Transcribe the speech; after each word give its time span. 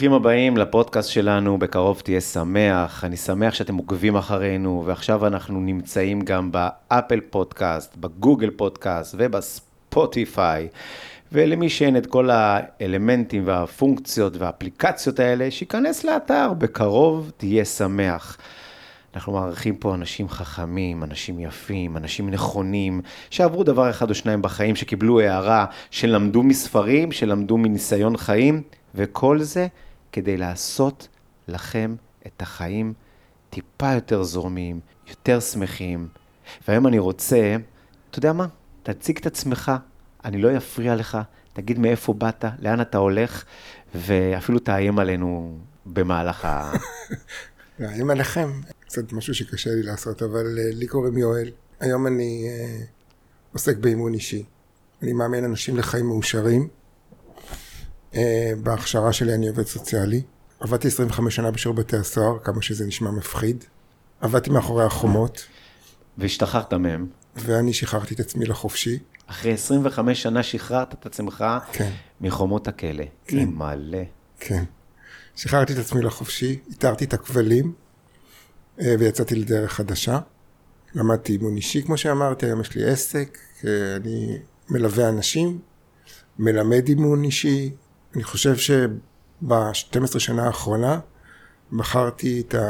שלום 0.00 0.12
וברוכים 0.12 0.26
הבאים 0.30 0.56
לפודקאסט 0.56 1.10
שלנו, 1.10 1.58
בקרוב 1.58 2.00
תהיה 2.04 2.20
שמח. 2.20 3.04
אני 3.04 3.16
שמח 3.16 3.54
שאתם 3.54 3.76
עוקבים 3.76 4.16
אחרינו, 4.16 4.82
ועכשיו 4.86 5.26
אנחנו 5.26 5.60
נמצאים 5.60 6.20
גם 6.20 6.52
באפל 6.52 7.20
פודקאסט, 7.20 7.96
בגוגל 7.96 8.50
פודקאסט 8.50 9.14
ובספוטיפיי. 9.18 10.68
ולמי 11.32 11.68
שאין 11.68 11.96
את 11.96 12.06
כל 12.06 12.30
האלמנטים 12.32 13.42
והפונקציות 13.46 14.36
והאפליקציות 14.36 15.20
האלה, 15.20 15.50
שייכנס 15.50 16.04
לאתר, 16.04 16.52
בקרוב 16.58 17.30
תהיה 17.36 17.64
שמח. 17.64 18.36
אנחנו 19.14 19.32
מארחים 19.32 19.76
פה 19.76 19.94
אנשים 19.94 20.28
חכמים, 20.28 21.04
אנשים 21.04 21.40
יפים, 21.40 21.96
אנשים 21.96 22.30
נכונים, 22.30 23.00
שעברו 23.30 23.64
דבר 23.64 23.90
אחד 23.90 24.10
או 24.10 24.14
שניים 24.14 24.42
בחיים, 24.42 24.76
שקיבלו 24.76 25.20
הערה, 25.20 25.64
שלמדו 25.90 26.42
מספרים, 26.42 27.12
שלמדו 27.12 27.58
מניסיון 27.58 28.16
חיים, 28.16 28.62
וכל 28.94 29.42
זה 29.42 29.66
כדי 30.12 30.36
לעשות 30.36 31.08
לכם 31.48 31.94
את 32.26 32.42
החיים 32.42 32.94
טיפה 33.50 33.92
יותר 33.94 34.22
זורמים, 34.22 34.80
יותר 35.08 35.40
שמחים. 35.40 36.08
והיום 36.68 36.86
אני 36.86 36.98
רוצה, 36.98 37.56
אתה 38.10 38.18
יודע 38.18 38.32
מה? 38.32 38.46
תציג 38.82 39.18
את 39.18 39.26
עצמך, 39.26 39.72
אני 40.24 40.42
לא 40.42 40.56
אפריע 40.56 40.94
לך, 40.94 41.18
תגיד 41.52 41.78
מאיפה 41.78 42.12
באת, 42.12 42.44
לאן 42.58 42.80
אתה 42.80 42.98
הולך, 42.98 43.44
ואפילו 43.94 44.58
תאיים 44.58 44.98
עלינו 44.98 45.58
במהלך 45.86 46.44
ה... 46.44 46.72
לאיים 47.78 48.10
עליכם, 48.10 48.50
קצת 48.80 49.12
משהו 49.12 49.34
שקשה 49.34 49.70
לי 49.70 49.82
לעשות, 49.82 50.22
אבל 50.22 50.44
uh, 50.44 50.76
לי 50.76 50.86
קוראים 50.86 51.18
יואל. 51.18 51.50
היום 51.80 52.06
אני 52.06 52.48
uh, 52.48 52.84
עוסק 53.52 53.76
באימון 53.76 54.14
אישי. 54.14 54.44
אני 55.02 55.12
מאמן 55.12 55.44
אנשים 55.44 55.76
לחיים 55.76 56.06
מאושרים. 56.06 56.68
Uh, 58.12 58.16
בהכשרה 58.62 59.12
שלי 59.12 59.34
אני 59.34 59.48
עובד 59.48 59.66
סוציאלי. 59.66 60.22
עבדתי 60.60 60.88
25 60.88 61.36
שנה 61.36 61.50
בשירות 61.50 61.78
בתי 61.78 61.96
הסוהר, 61.96 62.38
כמה 62.38 62.62
שזה 62.62 62.86
נשמע 62.86 63.10
מפחיד. 63.10 63.64
עבדתי 64.20 64.50
מאחורי 64.50 64.84
החומות. 64.84 65.46
והשתחררת 66.18 66.74
מהם. 66.74 67.06
ואני 67.36 67.72
שחררתי 67.72 68.14
את 68.14 68.20
עצמי 68.20 68.46
לחופשי. 68.46 68.98
אחרי 69.26 69.52
25 69.52 70.22
שנה 70.22 70.42
שחררת 70.42 70.94
את 70.94 71.06
עצמך 71.06 71.44
כן. 71.72 71.90
מחומות 72.20 72.68
הכלא. 72.68 73.04
כן. 73.26 73.48
מלא. 73.48 73.98
כן. 74.40 74.64
שחררתי 75.36 75.72
את 75.72 75.78
עצמי 75.78 76.02
לחופשי, 76.02 76.58
איתרתי 76.68 77.04
את 77.04 77.14
הכבלים 77.14 77.72
אה, 78.80 78.94
ויצאתי 78.98 79.34
לדרך 79.34 79.72
חדשה. 79.72 80.18
למדתי 80.94 81.32
אימון 81.32 81.56
אישי, 81.56 81.82
כמו 81.82 81.96
שאמרתי, 81.96 82.46
היום 82.46 82.60
יש 82.60 82.74
לי 82.74 82.84
עסק, 82.84 83.38
אה, 83.64 83.96
אני 83.96 84.38
מלווה 84.68 85.08
אנשים, 85.08 85.58
מלמד 86.38 86.88
אימון 86.88 87.24
אישי. 87.24 87.70
אני 88.14 88.24
חושב 88.24 88.56
שב-12 88.56 90.18
שנה 90.18 90.46
האחרונה 90.46 90.98
בחרתי 91.72 92.40
את 92.40 92.54
ה... 92.54 92.60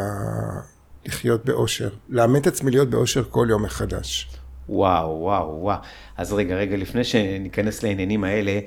לחיות 1.07 1.45
באושר, 1.45 1.89
לאמן 2.09 2.41
את 2.41 2.47
עצמי 2.47 2.71
להיות 2.71 2.91
באושר 2.91 3.25
כל 3.31 3.47
יום 3.51 3.63
מחדש. 3.63 4.31
וואו, 4.69 5.21
וואו, 5.21 5.59
וואו. 5.61 5.79
אז 6.17 6.33
רגע, 6.33 6.57
רגע, 6.57 6.77
לפני 6.77 7.05
שניכנס 7.05 7.83
לעניינים 7.83 8.25
האלה, 8.25 8.59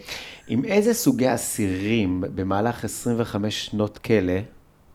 עם 0.47 0.66
איזה 0.66 0.94
סוגי 0.94 1.33
אסירים 1.33 2.23
במהלך 2.35 2.85
25 2.85 3.66
שנות 3.66 3.97
כלא 3.97 4.33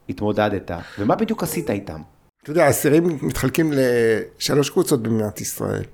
התמודדת, 0.08 0.70
ומה 0.98 1.16
בדיוק 1.16 1.42
עשית 1.42 1.70
איתם? 1.70 2.00
אתה 2.42 2.50
יודע, 2.50 2.70
אסירים 2.70 3.18
מתחלקים 3.22 3.72
לשלוש 3.74 4.70
קבוצות 4.70 5.02
במדינת 5.02 5.40
ישראל. 5.40 5.84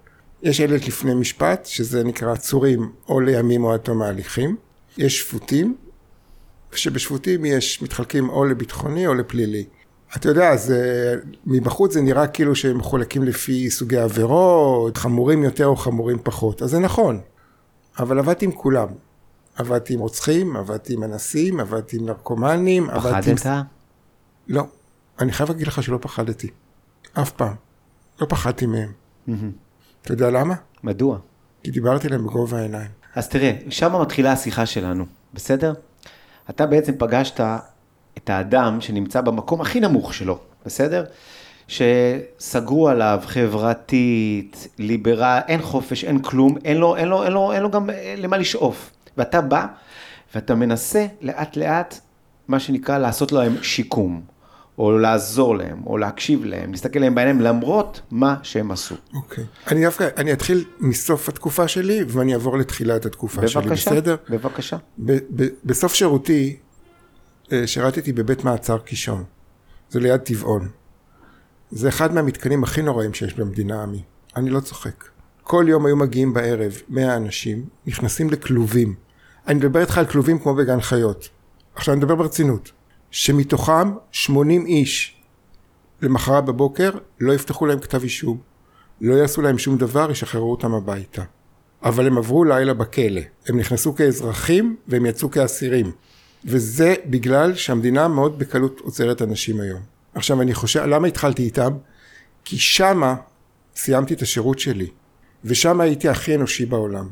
יש 0.42 0.60
אלה 0.60 0.76
לפני 0.76 1.14
משפט, 1.14 1.66
שזה 1.66 2.04
נקרא 2.04 2.32
עצורים 2.32 2.92
או 3.08 3.20
לימים 3.20 3.64
או 3.64 3.72
עד 3.72 3.80
תום 3.80 4.02
ההליכים. 4.02 4.56
יש 4.98 5.20
שפוטים, 5.20 5.76
שבשפוטים 6.72 7.44
יש, 7.44 7.82
מתחלקים 7.82 8.28
או 8.28 8.44
לביטחוני 8.44 9.06
או 9.06 9.14
לפלילי. 9.14 9.64
אתה 10.16 10.28
יודע, 10.28 10.56
זה, 10.56 11.14
מבחוץ 11.46 11.92
זה 11.92 12.00
נראה 12.02 12.26
כאילו 12.26 12.54
שהם 12.54 12.78
מחולקים 12.78 13.22
לפי 13.22 13.70
סוגי 13.70 13.98
עבירות, 13.98 14.96
חמורים 14.96 15.44
יותר 15.44 15.66
או 15.66 15.76
חמורים 15.76 16.18
פחות, 16.22 16.62
אז 16.62 16.70
זה 16.70 16.78
נכון. 16.78 17.20
אבל 17.98 18.18
עבדתי 18.18 18.44
עם 18.44 18.52
כולם. 18.52 18.88
עבדתי 19.56 19.94
עם 19.94 20.00
רוצחים, 20.00 20.56
עבדתי 20.56 20.94
עם 20.94 21.04
אנסים, 21.04 21.60
עבדתי 21.60 21.96
עם 21.96 22.06
נרקומנים, 22.06 22.90
עבדתי 22.90 23.30
עם... 23.30 23.36
פחדת? 23.36 23.64
לא. 24.48 24.62
אני 25.20 25.32
חייב 25.32 25.50
להגיד 25.50 25.66
לך 25.66 25.82
שלא 25.82 25.98
פחדתי. 26.00 26.48
אף 27.12 27.30
פעם. 27.30 27.54
לא 28.20 28.26
פחדתי 28.26 28.66
מהם. 28.66 28.92
אתה 30.02 30.12
יודע 30.12 30.30
למה? 30.30 30.54
מדוע? 30.82 31.18
כי 31.62 31.70
דיברתי 31.70 32.08
להם 32.08 32.26
בגובה 32.26 32.58
העיניים. 32.58 32.90
אז 33.14 33.28
תראה, 33.28 33.52
שם 33.70 34.00
מתחילה 34.00 34.32
השיחה 34.32 34.66
שלנו, 34.66 35.04
בסדר? 35.34 35.74
אתה 36.50 36.66
בעצם 36.66 36.92
פגשת 36.98 37.40
את 38.18 38.30
האדם 38.30 38.80
שנמצא 38.80 39.20
במקום 39.20 39.60
הכי 39.60 39.80
נמוך 39.80 40.14
שלו, 40.14 40.38
בסדר? 40.66 41.04
שסגרו 41.68 42.88
עליו 42.88 43.20
חברתית, 43.26 44.68
ליברל, 44.78 45.40
אין 45.48 45.62
חופש, 45.62 46.04
אין 46.04 46.18
כלום, 46.18 46.56
אין 46.64 46.76
לו, 46.76 46.96
אין 46.96 47.08
לו, 47.08 47.24
אין 47.24 47.32
לו, 47.32 47.52
אין 47.52 47.62
לו 47.62 47.70
גם 47.70 47.90
אה, 47.90 48.14
למה 48.16 48.36
לשאוף. 48.36 48.90
ואתה 49.16 49.40
בא 49.40 49.66
ואתה 50.34 50.54
מנסה 50.54 51.06
לאט 51.20 51.56
לאט, 51.56 52.00
מה 52.48 52.60
שנקרא, 52.60 52.98
לעשות 52.98 53.32
להם 53.32 53.62
שיקום, 53.62 54.20
או 54.78 54.98
לעזור 54.98 55.56
להם, 55.56 55.82
או 55.86 55.96
להקשיב 55.96 56.44
להם, 56.44 56.70
להסתכל 56.70 56.98
להם 56.98 57.14
בעיניים 57.14 57.40
למרות 57.40 58.00
מה 58.10 58.36
שהם 58.42 58.70
עשו. 58.70 58.94
אוקיי. 59.14 59.44
אני 59.70 59.84
דווקא, 59.84 60.08
אני 60.16 60.32
אתחיל 60.32 60.64
מסוף 60.80 61.28
התקופה 61.28 61.68
שלי, 61.68 62.04
ואני 62.08 62.34
אעבור 62.34 62.58
לתחילת 62.58 63.06
התקופה 63.06 63.48
שלי, 63.48 63.62
בבקשה, 63.66 63.90
בסדר? 63.90 64.16
בבקשה. 64.28 64.76
ב- 64.98 65.18
ב- 65.36 65.48
בסוף 65.64 65.94
שירותי, 65.94 66.56
אה, 67.52 67.66
שירתתי 67.66 68.12
בבית 68.12 68.44
מעצר 68.44 68.78
קישון. 68.78 69.24
זה 69.90 70.00
ליד 70.00 70.20
טבעון. 70.20 70.68
זה 71.70 71.88
אחד 71.88 72.14
מהמתקנים 72.14 72.64
הכי 72.64 72.82
נוראים 72.82 73.14
שיש 73.14 73.34
במדינה 73.34 73.82
עמי. 73.82 74.02
אני 74.36 74.50
לא 74.50 74.60
צוחק. 74.60 75.04
כל 75.42 75.64
יום 75.68 75.86
היו 75.86 75.96
מגיעים 75.96 76.32
בערב 76.34 76.72
100 76.88 77.16
אנשים, 77.16 77.64
נכנסים 77.86 78.30
לכלובים. 78.30 78.94
אני 79.46 79.54
מדבר 79.54 79.80
איתך 79.80 79.98
על 79.98 80.06
כלובים 80.06 80.38
כמו 80.38 80.54
בגן 80.54 80.80
חיות. 80.80 81.28
עכשיו 81.74 81.94
אני 81.94 81.98
מדבר 81.98 82.14
ברצינות. 82.14 82.72
שמתוכם 83.14 83.92
80 84.12 84.66
איש 84.66 85.16
למחרת 86.02 86.44
בבוקר 86.44 86.90
לא 87.20 87.32
יפתחו 87.32 87.66
להם 87.66 87.78
כתב 87.80 88.02
אישום, 88.02 88.38
לא 89.00 89.14
יעשו 89.14 89.42
להם 89.42 89.58
שום 89.58 89.78
דבר, 89.78 90.10
ישחררו 90.10 90.50
אותם 90.50 90.74
הביתה. 90.74 91.22
אבל 91.82 92.06
הם 92.06 92.18
עברו 92.18 92.44
לילה 92.44 92.74
בכלא. 92.74 93.20
הם 93.48 93.58
נכנסו 93.58 93.94
כאזרחים 93.94 94.76
והם 94.88 95.06
יצאו 95.06 95.30
כאסירים. 95.30 95.92
וזה 96.44 96.94
בגלל 97.06 97.54
שהמדינה 97.54 98.08
מאוד 98.08 98.38
בקלות 98.38 98.80
עוצרת 98.80 99.22
אנשים 99.22 99.60
היום. 99.60 99.80
עכשיו 100.14 100.42
אני 100.42 100.54
חושב, 100.54 100.80
למה 100.80 101.08
התחלתי 101.08 101.42
איתם? 101.42 101.72
כי 102.44 102.58
שמה 102.58 103.14
סיימתי 103.76 104.14
את 104.14 104.22
השירות 104.22 104.58
שלי, 104.58 104.88
ושמה 105.44 105.84
הייתי 105.84 106.08
הכי 106.08 106.34
אנושי 106.34 106.66
בעולם. 106.66 107.08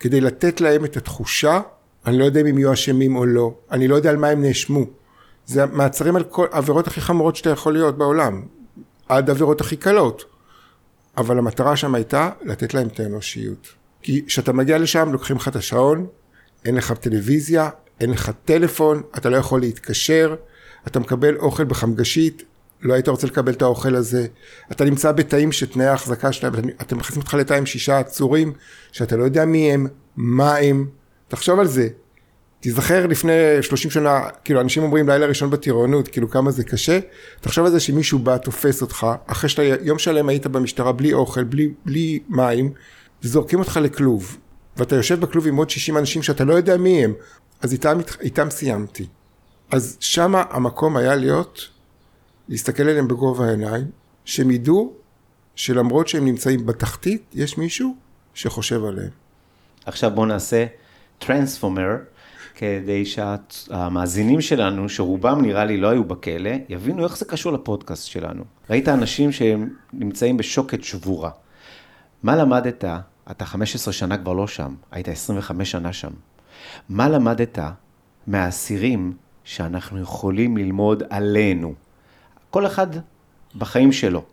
כדי 0.00 0.20
לתת 0.20 0.60
להם 0.60 0.84
את 0.84 0.96
התחושה, 0.96 1.60
אני 2.06 2.18
לא 2.18 2.24
יודע 2.24 2.40
אם 2.40 2.46
הם 2.46 2.58
יהיו 2.58 2.72
אשמים 2.72 3.16
או 3.16 3.26
לא, 3.26 3.54
אני 3.70 3.88
לא 3.88 3.96
יודע 3.96 4.10
על 4.10 4.16
מה 4.16 4.28
הם 4.28 4.42
נאשמו. 4.42 4.84
זה 5.46 5.66
מעצרים 5.66 6.16
על 6.16 6.24
כל 6.24 6.46
העבירות 6.52 6.86
הכי 6.86 7.00
חמורות 7.00 7.36
שאתה 7.36 7.50
יכול 7.50 7.72
להיות 7.72 7.98
בעולם, 7.98 8.42
עד 9.08 9.28
העבירות 9.28 9.60
הכי 9.60 9.76
קלות. 9.76 10.24
אבל 11.16 11.38
המטרה 11.38 11.76
שם 11.76 11.94
הייתה 11.94 12.30
לתת 12.42 12.74
להם 12.74 12.86
את 12.86 13.00
האנושיות. 13.00 13.68
כי 14.02 14.26
כשאתה 14.26 14.52
מגיע 14.52 14.78
לשם 14.78 15.12
לוקחים 15.12 15.36
לך 15.36 15.48
את 15.48 15.56
השעון, 15.56 16.06
אין 16.64 16.74
לך 16.74 16.92
טלוויזיה, 16.92 17.70
אין 18.00 18.10
לך 18.10 18.30
טלפון, 18.44 19.02
אתה 19.18 19.30
לא 19.30 19.36
יכול 19.36 19.60
להתקשר, 19.60 20.36
אתה 20.86 21.00
מקבל 21.00 21.36
אוכל 21.36 21.64
בחמגשית, 21.64 22.42
לא 22.82 22.94
היית 22.94 23.08
רוצה 23.08 23.26
לקבל 23.26 23.52
את 23.52 23.62
האוכל 23.62 23.94
הזה, 23.94 24.26
אתה 24.72 24.84
נמצא 24.84 25.12
בתאים 25.12 25.52
שתנאי 25.52 25.86
ההחזקה 25.86 26.32
שלהם, 26.32 26.52
אתם 26.80 26.98
מכניסים 26.98 27.22
אותך 27.22 27.34
לתא 27.34 27.54
עם 27.54 27.66
שישה 27.66 27.98
עצורים, 27.98 28.52
שאתה 28.92 29.16
לא 29.16 29.24
יודע 29.24 29.44
מי 29.44 29.72
הם, 29.72 29.86
מה 30.16 30.56
הם, 30.56 30.86
תחשוב 31.28 31.60
על 31.60 31.66
זה. 31.66 31.88
תיזכר 32.60 33.06
לפני 33.06 33.32
30 33.60 33.90
שנה, 33.90 34.20
כאילו 34.44 34.60
אנשים 34.60 34.82
אומרים 34.82 35.08
לילה 35.08 35.26
ראשון 35.26 35.50
בטירונות, 35.50 36.08
כאילו 36.08 36.30
כמה 36.30 36.50
זה 36.50 36.64
קשה, 36.64 36.98
תחשוב 37.40 37.64
על 37.64 37.70
זה 37.70 37.80
שמישהו 37.80 38.18
בא, 38.18 38.36
תופס 38.36 38.82
אותך, 38.82 39.06
אחרי 39.26 39.50
שאתה 39.50 39.62
יום 39.62 39.98
שלם 39.98 40.28
היית 40.28 40.46
במשטרה 40.46 40.92
בלי 40.92 41.12
אוכל, 41.12 41.44
בלי, 41.44 41.72
בלי 41.84 42.18
מים, 42.28 42.72
וזורקים 43.22 43.58
אותך 43.58 43.80
לכלוב, 43.82 44.36
ואתה 44.76 44.96
יושב 44.96 45.20
בכלוב 45.20 45.46
עם 45.46 45.56
עוד 45.56 45.70
60 45.70 45.96
אנשים 45.96 46.22
שאתה 46.22 46.44
לא 46.44 46.54
יודע 46.54 46.76
מי 46.76 47.04
הם, 47.04 47.12
אז 47.60 47.72
איתם, 47.72 47.98
איתם 48.20 48.50
סיימתי. 48.50 49.06
אז 49.70 49.96
שמה 50.00 50.44
המקום 50.50 50.96
היה 50.96 51.14
להיות, 51.14 51.68
להסתכל 52.48 52.82
עליהם 52.82 53.08
בגובה 53.08 53.46
העיניים, 53.46 53.84
שהם 54.24 54.50
ידעו 54.50 54.92
שלמרות 55.54 56.08
שהם 56.08 56.24
נמצאים 56.24 56.66
בתחתית, 56.66 57.22
יש 57.34 57.58
מישהו 57.58 57.96
שחושב 58.34 58.84
עליהם. 58.84 59.10
עכשיו 59.86 60.10
בואו 60.10 60.26
נעשה 60.26 60.66
טרנספורמר, 61.18 61.96
כדי 62.54 63.04
שהמאזינים 63.04 64.40
שלנו, 64.40 64.88
שרובם 64.88 65.42
נראה 65.42 65.64
לי 65.64 65.76
לא 65.76 65.88
היו 65.88 66.04
בכלא, 66.04 66.50
יבינו 66.68 67.04
איך 67.04 67.16
זה 67.16 67.24
קשור 67.24 67.52
לפודקאסט 67.52 68.06
שלנו. 68.06 68.44
ראית 68.70 68.88
אנשים 68.88 69.32
שהם 69.32 69.68
נמצאים 69.92 70.36
בשוקת 70.36 70.84
שבורה. 70.84 71.30
מה 72.22 72.36
למדת? 72.36 72.84
אתה 73.30 73.44
15 73.44 73.92
שנה 73.92 74.18
כבר 74.18 74.32
לא 74.32 74.46
שם, 74.46 74.74
היית 74.90 75.08
25 75.08 75.70
שנה 75.70 75.92
שם. 75.92 76.10
מה 76.88 77.08
למדת 77.08 77.58
מהאסירים 78.26 79.12
שאנחנו 79.44 80.00
יכולים 80.00 80.56
ללמוד 80.56 81.02
עלינו. 81.10 81.74
כל 82.50 82.66
אחד 82.66 82.86
בחיים 83.54 83.92
שלו. 83.92 84.24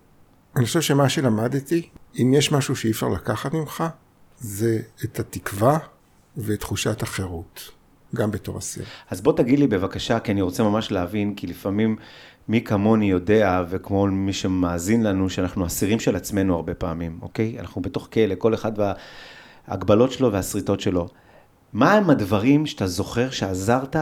אני 0.56 0.66
חושב 0.66 0.82
שמה 0.82 1.10
שלמדתי, 1.10 1.90
אם 2.22 2.34
יש 2.34 2.52
משהו 2.52 2.76
שאי 2.76 2.92
אפשר 2.92 3.08
לקחת 3.08 3.54
ממך, 3.54 3.84
זה 4.40 4.80
את 5.04 5.20
התקווה 5.20 5.78
ואת 6.38 6.60
תחושת 6.60 7.04
החירות, 7.04 7.72
גם 8.16 8.32
בתור 8.32 8.58
אסיר. 8.58 8.84
אז 9.10 9.22
בוא 9.22 9.34
תגיד 9.34 9.60
לי 9.60 9.68
בבקשה, 9.68 10.20
כי 10.20 10.32
אני 10.32 10.42
רוצה 10.42 10.64
ממש 10.64 10.92
להבין, 10.92 11.36
כי 11.36 11.48
לפעמים 11.48 11.96
מי 12.48 12.62
כמוני 12.62 13.12
יודע, 13.12 13.64
וכמו 13.70 14.08
מי 14.08 14.34
שמאזין 14.34 15.04
לנו, 15.04 15.30
שאנחנו 15.30 15.66
אסירים 15.66 16.00
של 16.00 16.16
עצמנו 16.16 16.56
הרבה 16.56 16.74
פעמים, 16.74 17.20
אוקיי? 17.22 17.60
אנחנו 17.60 17.82
בתוך 17.82 18.08
כלא, 18.14 18.36
כל 18.38 18.54
אחד 18.54 18.72
וההגבלות 19.68 20.12
שלו 20.12 20.32
והשריטות 20.32 20.80
שלו. 20.80 21.08
מה 21.74 21.94
הם 21.94 22.10
הדברים 22.10 22.66
שאתה 22.66 22.88
זוכר 22.88 23.30
שעזרת, 23.30 23.96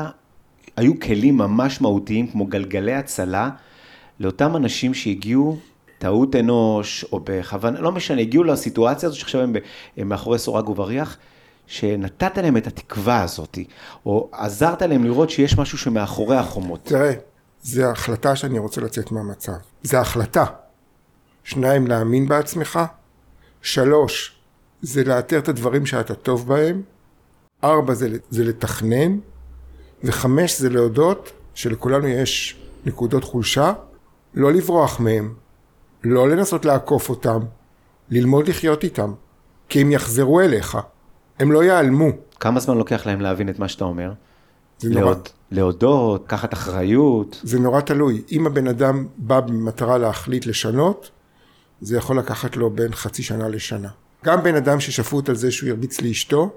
היו 0.77 0.99
כלים 0.99 1.37
ממש 1.37 1.81
מהותיים, 1.81 2.27
כמו 2.27 2.45
גלגלי 2.45 2.93
הצלה, 2.93 3.49
לאותם 4.19 4.55
אנשים 4.55 4.93
שהגיעו, 4.93 5.57
טעות 5.97 6.35
אנוש, 6.35 7.05
או 7.11 7.19
בכוונה, 7.23 7.81
לא 7.81 7.91
משנה, 7.91 8.21
הגיעו 8.21 8.43
לסיטואציה 8.43 9.09
הזו 9.09 9.19
שעכשיו 9.19 9.41
הם, 9.41 9.55
הם 9.97 10.09
מאחורי 10.09 10.39
סורג 10.39 10.69
ובריח, 10.69 11.17
שנתת 11.67 12.37
להם 12.37 12.57
את 12.57 12.67
התקווה 12.67 13.21
הזאת, 13.21 13.57
או 14.05 14.29
עזרת 14.31 14.81
להם 14.81 15.03
לראות 15.03 15.29
שיש 15.29 15.57
משהו 15.57 15.77
שמאחורי 15.77 16.37
החומות. 16.37 16.79
תראה, 16.83 17.13
זה 17.61 17.89
החלטה 17.89 18.35
שאני 18.35 18.59
רוצה 18.59 18.81
לצאת 18.81 19.11
מהמצב. 19.11 19.53
זה 19.83 19.99
החלטה. 19.99 20.45
שניים, 21.43 21.87
להאמין 21.87 22.27
בעצמך. 22.27 22.79
שלוש, 23.61 24.35
זה 24.81 25.03
לאתר 25.03 25.39
את 25.39 25.47
הדברים 25.47 25.85
שאתה 25.85 26.15
טוב 26.15 26.47
בהם. 26.47 26.81
ארבע, 27.63 27.93
זה, 27.93 28.09
זה 28.29 28.43
לתכנן. 28.43 29.17
וחמש, 30.03 30.59
זה 30.59 30.69
להודות 30.69 31.31
שלכולנו 31.53 32.07
יש 32.07 32.57
נקודות 32.85 33.23
חולשה, 33.23 33.73
לא 34.33 34.53
לברוח 34.53 34.99
מהם, 34.99 35.33
לא 36.03 36.29
לנסות 36.29 36.65
לעקוף 36.65 37.09
אותם, 37.09 37.39
ללמוד 38.09 38.47
לחיות 38.47 38.83
איתם, 38.83 39.13
כי 39.69 39.81
הם 39.81 39.91
יחזרו 39.91 40.41
אליך, 40.41 40.77
הם 41.39 41.51
לא 41.51 41.63
ייעלמו. 41.63 42.09
כמה 42.39 42.59
זמן 42.59 42.77
לוקח 42.77 43.05
להם 43.05 43.21
להבין 43.21 43.49
את 43.49 43.59
מה 43.59 43.67
שאתה 43.67 43.85
אומר? 43.85 44.11
להוד, 44.83 45.29
להודות, 45.51 46.23
לקחת 46.25 46.53
אחריות. 46.53 47.41
זה 47.43 47.59
נורא 47.59 47.81
תלוי. 47.81 48.21
אם 48.31 48.47
הבן 48.47 48.67
אדם 48.67 49.07
בא 49.17 49.39
במטרה 49.39 49.97
להחליט 49.97 50.45
לשנות, 50.45 51.11
זה 51.81 51.97
יכול 51.97 52.19
לקחת 52.19 52.55
לו 52.55 52.69
בין 52.69 52.93
חצי 52.93 53.23
שנה 53.23 53.47
לשנה. 53.47 53.89
גם 54.25 54.43
בן 54.43 54.55
אדם 54.55 54.79
ששפוט 54.79 55.29
על 55.29 55.35
זה 55.35 55.51
שהוא 55.51 55.69
הרביץ 55.69 56.01
לאשתו, 56.01 56.51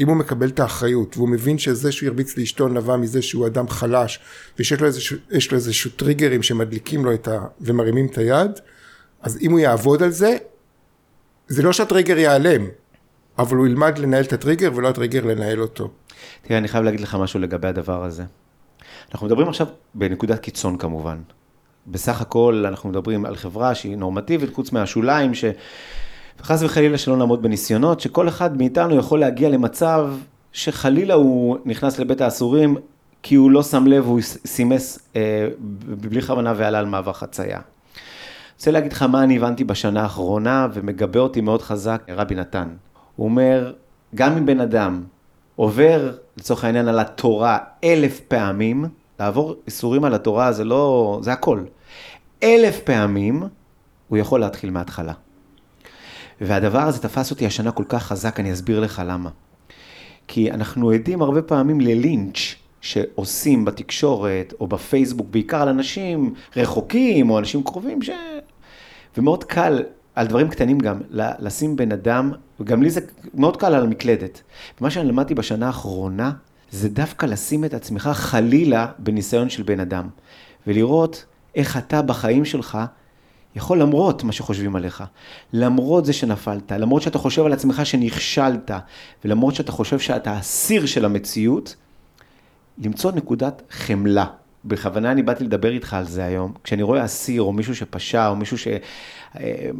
אם 0.00 0.08
הוא 0.08 0.16
מקבל 0.16 0.48
את 0.48 0.60
האחריות, 0.60 1.16
והוא 1.16 1.28
מבין 1.28 1.58
שזה 1.58 1.92
שהוא 1.92 2.08
הרביץ 2.08 2.36
לאשתו 2.36 2.68
נבע 2.68 2.96
מזה 2.96 3.22
שהוא 3.22 3.46
אדם 3.46 3.68
חלש, 3.68 4.20
ושיש 4.58 4.80
לו 4.80 4.86
איזשהו, 4.86 5.16
לו 5.50 5.56
איזשהו 5.56 5.90
טריגרים 5.90 6.42
שמדליקים 6.42 7.04
לו 7.04 7.14
את 7.14 7.28
ה... 7.28 7.44
ומרימים 7.60 8.06
את 8.06 8.18
היד, 8.18 8.50
אז 9.22 9.38
אם 9.40 9.50
הוא 9.50 9.60
יעבוד 9.60 10.02
על 10.02 10.10
זה, 10.10 10.36
זה 11.48 11.62
לא 11.62 11.72
שהטריגר 11.72 12.18
ייעלם, 12.18 12.66
אבל 13.38 13.56
הוא 13.56 13.66
ילמד 13.66 13.98
לנהל 13.98 14.24
את 14.24 14.32
הטריגר 14.32 14.70
ולא 14.74 14.88
הטריגר 14.88 15.24
לנהל 15.24 15.60
אותו. 15.60 15.88
תראה, 16.42 16.58
אני 16.58 16.68
חייב 16.68 16.84
להגיד 16.84 17.00
לך 17.00 17.14
משהו 17.14 17.40
לגבי 17.40 17.68
הדבר 17.68 18.04
הזה. 18.04 18.24
אנחנו 19.12 19.26
מדברים 19.26 19.48
עכשיו 19.48 19.66
בנקודת 19.94 20.38
קיצון 20.38 20.78
כמובן. 20.78 21.18
בסך 21.86 22.20
הכל 22.20 22.64
אנחנו 22.68 22.88
מדברים 22.88 23.24
על 23.24 23.36
חברה 23.36 23.74
שהיא 23.74 23.96
נורמטיבית, 23.96 24.54
חוץ 24.54 24.72
מהשוליים, 24.72 25.32
שחס 25.34 26.62
וחלילה 26.62 26.98
שלא 26.98 27.16
נעמוד 27.16 27.42
בניסיונות, 27.42 28.00
שכל 28.00 28.28
אחד 28.28 28.56
מאיתנו 28.56 28.96
יכול 28.96 29.20
להגיע 29.20 29.48
למצב 29.48 30.08
שחלילה 30.52 31.14
הוא 31.14 31.58
נכנס 31.64 31.98
לבית 31.98 32.20
האסורים, 32.20 32.76
כי 33.22 33.34
הוא 33.34 33.50
לא 33.50 33.62
שם 33.62 33.86
לב, 33.86 34.06
הוא 34.06 34.20
סימס 34.46 34.98
אה, 35.16 35.48
בלי 36.00 36.22
כוונה 36.22 36.54
ועלה 36.56 36.78
על 36.78 36.86
מעבר 36.86 37.12
חצייה. 37.12 37.60
רוצה 38.56 38.70
להגיד 38.70 38.92
לך 38.92 39.02
מה 39.02 39.22
אני 39.22 39.36
הבנתי 39.36 39.64
בשנה 39.64 40.02
האחרונה, 40.02 40.68
ומגבה 40.74 41.20
אותי 41.20 41.40
מאוד 41.40 41.62
חזק 41.62 42.02
רבי 42.08 42.34
נתן. 42.34 42.68
הוא 43.16 43.24
אומר, 43.24 43.72
גם 44.14 44.36
אם 44.36 44.46
בן 44.46 44.60
אדם 44.60 45.02
עובר, 45.56 46.12
לצורך 46.36 46.64
העניין, 46.64 46.88
על 46.88 46.98
התורה 46.98 47.58
אלף 47.84 48.20
פעמים, 48.20 48.84
לעבור 49.20 49.54
איסורים 49.66 50.04
על 50.04 50.14
התורה 50.14 50.52
זה 50.52 50.64
לא, 50.64 51.18
זה 51.22 51.32
הכל. 51.32 51.64
אלף 52.42 52.80
פעמים, 52.80 53.42
הוא 54.08 54.18
יכול 54.18 54.40
להתחיל 54.40 54.70
מההתחלה. 54.70 55.12
והדבר 56.40 56.78
הזה 56.78 57.02
תפס 57.02 57.30
אותי 57.30 57.46
השנה 57.46 57.72
כל 57.72 57.84
כך 57.88 58.02
חזק, 58.02 58.40
אני 58.40 58.52
אסביר 58.52 58.80
לך 58.80 59.02
למה. 59.06 59.30
כי 60.28 60.50
אנחנו 60.50 60.90
עדים 60.90 61.22
הרבה 61.22 61.42
פעמים 61.42 61.80
ללינץ' 61.80 62.54
שעושים 62.80 63.64
בתקשורת 63.64 64.54
או 64.60 64.66
בפייסבוק, 64.66 65.26
בעיקר 65.30 65.62
על 65.62 65.68
אנשים 65.68 66.34
רחוקים 66.56 67.30
או 67.30 67.38
אנשים 67.38 67.62
קרובים, 67.62 68.02
ש... 68.02 68.10
ומאוד 69.16 69.44
קל 69.44 69.82
על 70.14 70.26
דברים 70.26 70.48
קטנים 70.48 70.78
גם, 70.78 71.00
לשים 71.10 71.76
בן 71.76 71.92
אדם, 71.92 72.32
וגם 72.60 72.82
לי 72.82 72.90
זה 72.90 73.00
מאוד 73.34 73.56
קל 73.56 73.74
על 73.74 73.82
המקלדת. 73.84 74.42
מה 74.80 74.90
שאני 74.90 75.08
למדתי 75.08 75.34
בשנה 75.34 75.66
האחרונה, 75.66 76.32
זה 76.70 76.88
דווקא 76.88 77.26
לשים 77.26 77.64
את 77.64 77.74
עצמך 77.74 78.10
חלילה 78.14 78.86
בניסיון 78.98 79.50
של 79.50 79.62
בן 79.62 79.80
אדם, 79.80 80.08
ולראות 80.66 81.24
איך 81.54 81.76
אתה 81.76 82.02
בחיים 82.02 82.44
שלך 82.44 82.78
יכול 83.56 83.80
למרות 83.80 84.24
מה 84.24 84.32
שחושבים 84.32 84.76
עליך, 84.76 85.04
למרות 85.52 86.04
זה 86.04 86.12
שנפלת, 86.12 86.72
למרות 86.72 87.02
שאתה 87.02 87.18
חושב 87.18 87.44
על 87.44 87.52
עצמך 87.52 87.86
שנכשלת, 87.86 88.70
ולמרות 89.24 89.54
שאתה 89.54 89.72
חושב 89.72 89.98
שאתה 89.98 90.38
אסיר 90.38 90.86
של 90.86 91.04
המציאות, 91.04 91.76
למצוא 92.78 93.12
נקודת 93.12 93.62
חמלה. 93.70 94.26
בכוונה 94.64 95.12
אני 95.12 95.22
באתי 95.22 95.44
לדבר 95.44 95.72
איתך 95.72 95.94
על 95.94 96.04
זה 96.04 96.24
היום. 96.24 96.52
כשאני 96.64 96.82
רואה 96.82 97.04
אסיר 97.04 97.42
או 97.42 97.52
מישהו 97.52 97.74
שפשע 97.74 98.28
או 98.28 98.36
מישהו 98.36 98.58
שזז, 98.58 98.78
אה, 99.40 99.70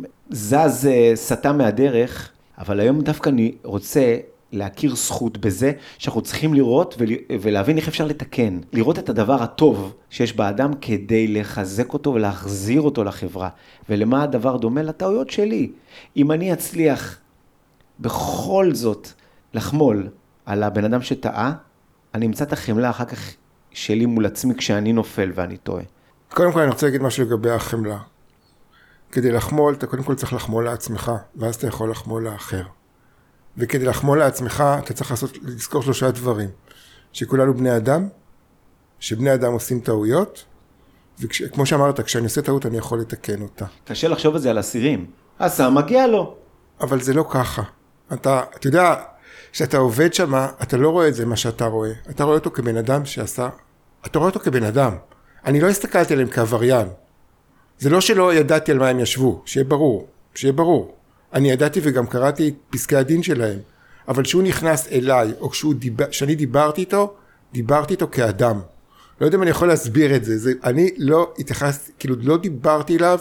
סטה 1.15 1.53
מהדרך, 1.53 2.31
אבל 2.59 2.81
היום 2.81 3.01
דווקא 3.01 3.29
אני 3.29 3.55
רוצה 3.65 4.17
להכיר 4.53 4.95
זכות 4.95 5.39
בזה 5.39 5.73
שאנחנו 5.99 6.23
צריכים 6.23 6.55
לראות 6.55 6.97
ולהבין 7.41 7.77
איך 7.77 7.89
אפשר 7.89 8.05
לתקן. 8.05 8.61
לראות 8.73 8.99
את 8.99 9.09
הדבר 9.09 9.43
הטוב 9.43 9.95
שיש 10.11 10.37
באדם 10.37 10.73
כדי 10.81 11.29
לחזק 11.29 11.93
אותו 11.93 12.15
ולהחזיר 12.15 12.81
אותו 12.81 13.05
לחברה. 13.05 13.49
ולמה 13.89 14.23
הדבר 14.23 14.57
דומה? 14.57 14.83
לטעויות 14.83 15.31
שלי. 15.31 15.73
אם 16.17 16.33
אני 16.33 16.53
אצליח 16.53 17.19
בכל 18.01 18.71
זאת 18.73 19.09
לחמול 19.55 20.09
על 20.47 20.63
הבן 20.63 20.85
אדם 20.85 21.03
שטעה, 21.03 21.53
אני 22.15 22.27
אמצא 22.27 22.45
את 22.45 22.53
החמלה 22.53 22.91
אחר 22.91 23.05
כך 23.05 23.35
שלי 23.71 24.07
מול 24.07 24.27
עצמי 24.27 24.55
כשאני 24.55 24.93
נופל 24.93 25.33
ואני 25.35 25.57
טועה. 25.57 25.83
קודם 26.29 26.53
כל 26.53 26.61
אני 26.61 26.71
רוצה 26.71 26.87
להגיד 26.87 27.03
משהו 27.03 27.25
לגבי 27.25 27.51
החמלה. 27.51 27.99
כדי 29.13 29.31
לחמול, 29.31 29.75
אתה 29.75 29.87
קודם 29.87 30.03
כל 30.03 30.15
צריך 30.15 30.33
לחמול 30.33 30.65
לעצמך, 30.65 31.13
ואז 31.37 31.55
אתה 31.55 31.67
יכול 31.67 31.91
לחמול 31.91 32.25
לאחר. 32.25 32.63
וכדי 33.57 33.85
לחמול 33.85 34.19
לעצמך, 34.19 34.65
אתה 34.79 34.95
צריך 34.95 35.11
לעשות, 35.11 35.39
לזכור 35.43 35.83
שלושה 35.83 36.11
דברים. 36.11 36.49
שכולנו 37.13 37.55
בני 37.55 37.77
אדם, 37.77 38.09
שבני 39.01 39.35
אדם 39.35 39.53
עושים 39.53 39.81
טעויות, 39.81 40.45
וכמו 41.21 41.67
שאמרת, 41.67 42.01
כשאני 42.01 42.25
עושה 42.25 42.43
טעות 42.43 42.67
אני 42.67 42.79
יכול 42.79 43.01
לתקן 43.01 43.43
אותה. 43.43 43.67
קשה 43.85 44.09
לחשוב 44.09 44.35
את 44.37 44.43
זה 44.43 44.51
על 44.51 44.61
אסירים. 44.61 45.07
עשה, 45.39 45.71
מגיע 45.71 46.07
לו. 46.07 46.37
אבל 46.81 47.01
זה 47.01 47.15
לא 47.15 47.25
ככה. 47.31 47.63
אתה, 48.13 48.43
אתה 48.57 48.67
יודע, 48.67 48.95
כשאתה 49.53 49.77
עובד 49.77 50.15
שם, 50.15 50.35
אתה 50.63 50.77
לא 50.77 50.89
רואה 50.89 51.09
את 51.09 51.15
זה 51.15 51.27
מה 51.27 51.37
שאתה 51.37 51.67
רואה. 51.67 51.93
אתה 52.11 52.25
רואה 52.25 52.37
אותו 52.37 52.51
כבן 52.51 52.77
אדם 52.77 53.05
שעשה... 53.05 53.49
אתה 54.07 54.19
רואה 54.19 54.31
אותו 54.31 54.41
כבן 54.41 54.63
אדם. 54.63 54.97
אני 55.45 55.61
לא 55.61 55.69
הסתכלתי 55.69 56.13
עליהם 56.13 56.31
כעבריין. 56.31 56.89
זה 57.83 57.91
לא 57.91 58.01
שלא 58.01 58.35
ידעתי 58.35 58.73
על 58.73 58.79
מה 58.79 58.89
הם 58.89 59.01
ישבו, 59.01 59.43
שיהיה 59.47 59.65
ברור, 59.65 60.07
שיהיה 60.35 60.53
ברור. 60.53 60.95
אני 61.35 61.51
ידעתי 61.51 61.81
וגם 61.83 62.07
קראתי 62.07 62.49
את 62.49 62.55
פסקי 62.71 62.97
הדין 62.97 63.23
שלהם. 63.23 63.59
אבל 64.09 64.25
כשהוא 64.25 64.43
נכנס 64.43 64.89
אליי, 64.93 65.33
או 65.41 65.51
כשאני 65.51 65.75
דיבר, 65.75 66.07
דיברתי 66.37 66.81
איתו, 66.81 67.15
דיברתי 67.53 67.95
איתו 67.95 68.09
כאדם. 68.13 68.61
לא 69.21 69.27
יודע 69.27 69.37
אם 69.37 69.43
אני 69.43 69.51
יכול 69.51 69.69
להסביר 69.69 70.17
את 70.17 70.25
זה, 70.25 70.39
זה 70.39 70.53
אני 70.65 70.91
לא 70.99 71.35
התייחסתי, 71.39 71.93
כאילו 71.99 72.17
לא 72.21 72.37
דיברתי 72.37 72.97
אליו 72.97 73.19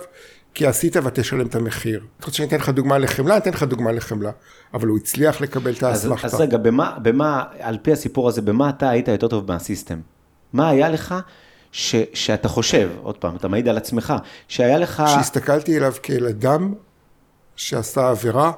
כי 0.54 0.66
עשית 0.66 0.96
ותשלם 0.98 1.48
את 1.48 1.56
המחיר. 1.56 2.04
אתה 2.18 2.26
רוצה 2.26 2.38
שאני 2.38 2.48
אתן 2.48 2.58
לך 2.58 2.70
דוגמה 2.70 2.98
לחמלה? 2.98 3.34
אני 3.34 3.42
אתן 3.42 3.52
לך 3.52 3.64
דוגמה 3.64 3.92
לחמלה. 3.92 4.32
אבל 4.74 4.88
הוא 4.88 4.98
הצליח 4.98 5.42
לקבל 5.42 5.72
את 5.72 5.84
האסמכתה. 5.84 6.28
אז, 6.28 6.34
אז 6.34 6.42
רגע, 6.42 6.58
במה, 6.58 6.98
במה, 7.02 7.44
על 7.60 7.78
פי 7.82 7.92
הסיפור 7.92 8.30
הזה, 8.30 8.42
במה 8.42 8.70
אתה 8.70 8.90
היית 8.90 9.08
יותר 9.08 9.28
טוב 9.28 9.52
מהסיסטם? 9.52 10.00
מה 10.54 10.70
היה 10.70 10.90
לך 10.90 11.16
ש, 11.72 11.96
שאתה 12.14 12.48
חושב, 12.48 12.90
עוד 13.02 13.18
פעם, 13.18 13.36
אתה 13.36 13.48
מעיד 13.48 13.68
על 13.68 13.78
עצמך, 13.78 14.14
שהיה 14.48 14.78
לך... 14.78 15.04
שהסתכלתי 15.08 15.78
אליו 15.78 15.94
כאל 16.04 16.28
אדם 16.28 16.74
שעשה 17.56 18.10
עבירה, 18.10 18.52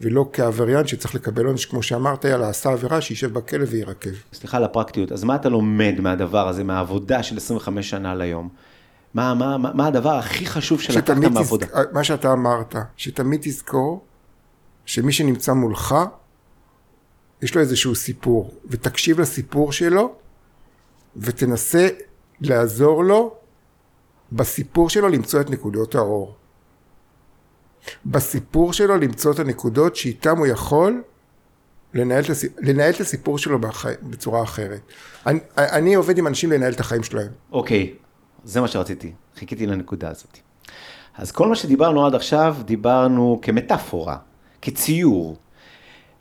ולא 0.00 0.28
כעבריין 0.32 0.86
שצריך 0.86 1.14
לקבל 1.14 1.46
עונש, 1.46 1.64
כמו 1.64 1.82
שאמרת, 1.82 2.24
יאללה, 2.24 2.48
עשה 2.48 2.70
עבירה, 2.70 3.00
שישב 3.00 3.32
בכלא 3.32 3.64
ויירקב. 3.68 4.10
סליחה 4.32 4.56
על 4.56 4.64
הפרקטיות, 4.64 5.12
אז 5.12 5.24
מה 5.24 5.34
אתה 5.34 5.48
לומד 5.48 5.94
מהדבר 5.98 6.48
הזה, 6.48 6.64
מהעבודה 6.64 7.22
של 7.22 7.36
25 7.36 7.90
שנה 7.90 8.14
ליום? 8.14 8.48
מה, 9.14 9.34
מה, 9.34 9.58
מה, 9.58 9.72
מה 9.74 9.86
הדבר 9.86 10.14
הכי 10.14 10.46
חשוב 10.46 10.80
שלקחת 10.80 11.10
מהעבודה? 11.10 11.66
תזכ... 11.66 11.76
מה 11.92 12.04
שאתה 12.04 12.32
אמרת, 12.32 12.74
שתמיד 12.96 13.40
תזכור 13.42 14.04
שמי 14.86 15.12
שנמצא 15.12 15.52
מולך, 15.52 15.94
יש 17.42 17.54
לו 17.54 17.60
איזשהו 17.60 17.94
סיפור, 17.94 18.54
ותקשיב 18.66 19.20
לסיפור 19.20 19.72
שלו, 19.72 20.14
ותנסה 21.16 21.88
לעזור 22.40 23.04
לו 23.04 23.34
בסיפור 24.32 24.90
שלו 24.90 25.08
למצוא 25.08 25.40
את 25.40 25.50
נקודות 25.50 25.94
האור. 25.94 26.34
בסיפור 28.06 28.72
שלו 28.72 28.96
למצוא 28.96 29.32
את 29.32 29.38
הנקודות 29.38 29.96
שאיתם 29.96 30.38
הוא 30.38 30.46
יכול 30.46 31.02
לנהל 31.94 32.22
לנהל 32.58 32.94
את 32.94 33.00
הסיפור 33.00 33.38
שלו 33.38 33.58
בחי, 33.58 33.92
בצורה 34.02 34.42
אחרת. 34.42 34.80
אני, 35.26 35.40
אני 35.58 35.94
עובד 35.94 36.18
עם 36.18 36.26
אנשים 36.26 36.52
לנהל 36.52 36.72
את 36.72 36.80
החיים 36.80 37.02
שלהם. 37.02 37.32
אוקיי, 37.52 37.94
זה 38.44 38.60
מה 38.60 38.68
שרציתי, 38.68 39.12
חיכיתי 39.36 39.66
לנקודה 39.66 40.08
הזאת. 40.10 40.38
אז 41.18 41.32
כל 41.32 41.48
מה 41.48 41.56
שדיברנו 41.56 42.06
עד 42.06 42.14
עכשיו, 42.14 42.56
דיברנו 42.64 43.38
כמטאפורה, 43.42 44.16
כציור, 44.62 45.36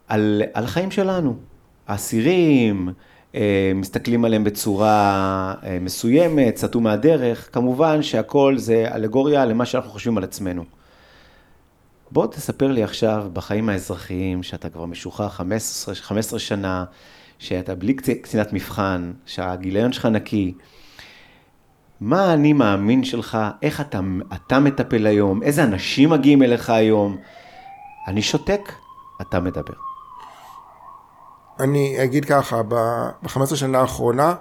על, 0.07 0.43
על 0.53 0.63
החיים 0.63 0.91
שלנו. 0.91 1.35
האסירים, 1.87 2.89
מסתכלים 3.75 4.25
עליהם 4.25 4.43
בצורה 4.43 5.53
אה, 5.63 5.77
מסוימת, 5.81 6.57
סטו 6.57 6.79
מהדרך, 6.81 7.49
כמובן 7.51 8.03
שהכל 8.03 8.57
זה 8.57 8.87
אלגוריה 8.95 9.45
למה 9.45 9.65
שאנחנו 9.65 9.91
חושבים 9.91 10.17
על 10.17 10.23
עצמנו. 10.23 10.63
בוא 12.11 12.27
תספר 12.27 12.71
לי 12.71 12.83
עכשיו 12.83 13.27
בחיים 13.33 13.69
האזרחיים, 13.69 14.43
שאתה 14.43 14.69
כבר 14.69 14.85
משוחרר 14.85 15.29
15, 15.29 15.95
15 15.95 16.39
שנה, 16.39 16.85
שאתה 17.39 17.75
בלי 17.75 17.93
קצינת 17.93 18.53
מבחן, 18.53 19.11
שהגיליון 19.25 19.91
שלך 19.91 20.05
נקי. 20.05 20.53
מה 22.01 22.31
האני 22.31 22.53
מאמין 22.53 23.03
שלך, 23.03 23.37
איך 23.61 23.81
אתה, 23.81 23.99
אתה 24.33 24.59
מטפל 24.59 25.07
היום, 25.07 25.43
איזה 25.43 25.63
אנשים 25.63 26.09
מגיעים 26.09 26.43
אליך 26.43 26.69
היום. 26.69 27.17
אני 28.07 28.21
שותק, 28.21 28.71
אתה 29.21 29.39
מדבר. 29.39 29.88
אני 31.59 32.03
אגיד 32.03 32.25
ככה, 32.25 32.63
ב-15 32.63 33.55
שנה 33.55 33.79
האחרונה, 33.79 34.35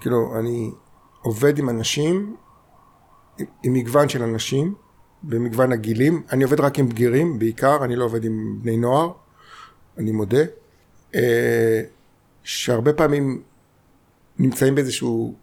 כאילו, 0.00 0.38
אני 0.38 0.70
עובד 1.22 1.58
עם 1.58 1.68
אנשים, 1.68 2.36
עם, 3.38 3.46
עם 3.62 3.72
מגוון 3.72 4.08
של 4.08 4.22
אנשים, 4.22 4.74
במגוון 5.22 5.72
הגילים. 5.72 6.22
אני 6.32 6.44
עובד 6.44 6.60
רק 6.60 6.78
עם 6.78 6.88
בגירים 6.88 7.38
בעיקר, 7.38 7.84
אני 7.84 7.96
לא 7.96 8.04
עובד 8.04 8.24
עם 8.24 8.58
בני 8.62 8.76
נוער, 8.76 9.12
אני 9.98 10.12
מודה. 10.12 10.42
אה, 11.14 11.82
שהרבה 12.42 12.92
פעמים 12.92 13.42
נמצאים 14.38 14.74
באיזשהו 14.74 15.34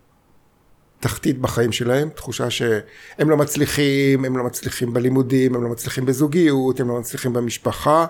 תחתית 1.00 1.40
בחיים 1.40 1.72
שלהם, 1.72 2.10
תחושה 2.10 2.50
שהם 2.50 3.30
לא 3.30 3.38
מצליחים, 3.38 4.26
הם 4.26 4.38
לא 4.38 4.44
מצליחים 4.44 4.94
בלימודים, 4.94 5.56
הם 5.56 5.64
לא 5.64 5.70
מצליחים 5.70 6.06
בזוגיות, 6.06 6.80
הם 6.80 6.88
לא 6.88 7.00
מצליחים 7.00 7.34
במשפחה, 7.34 8.06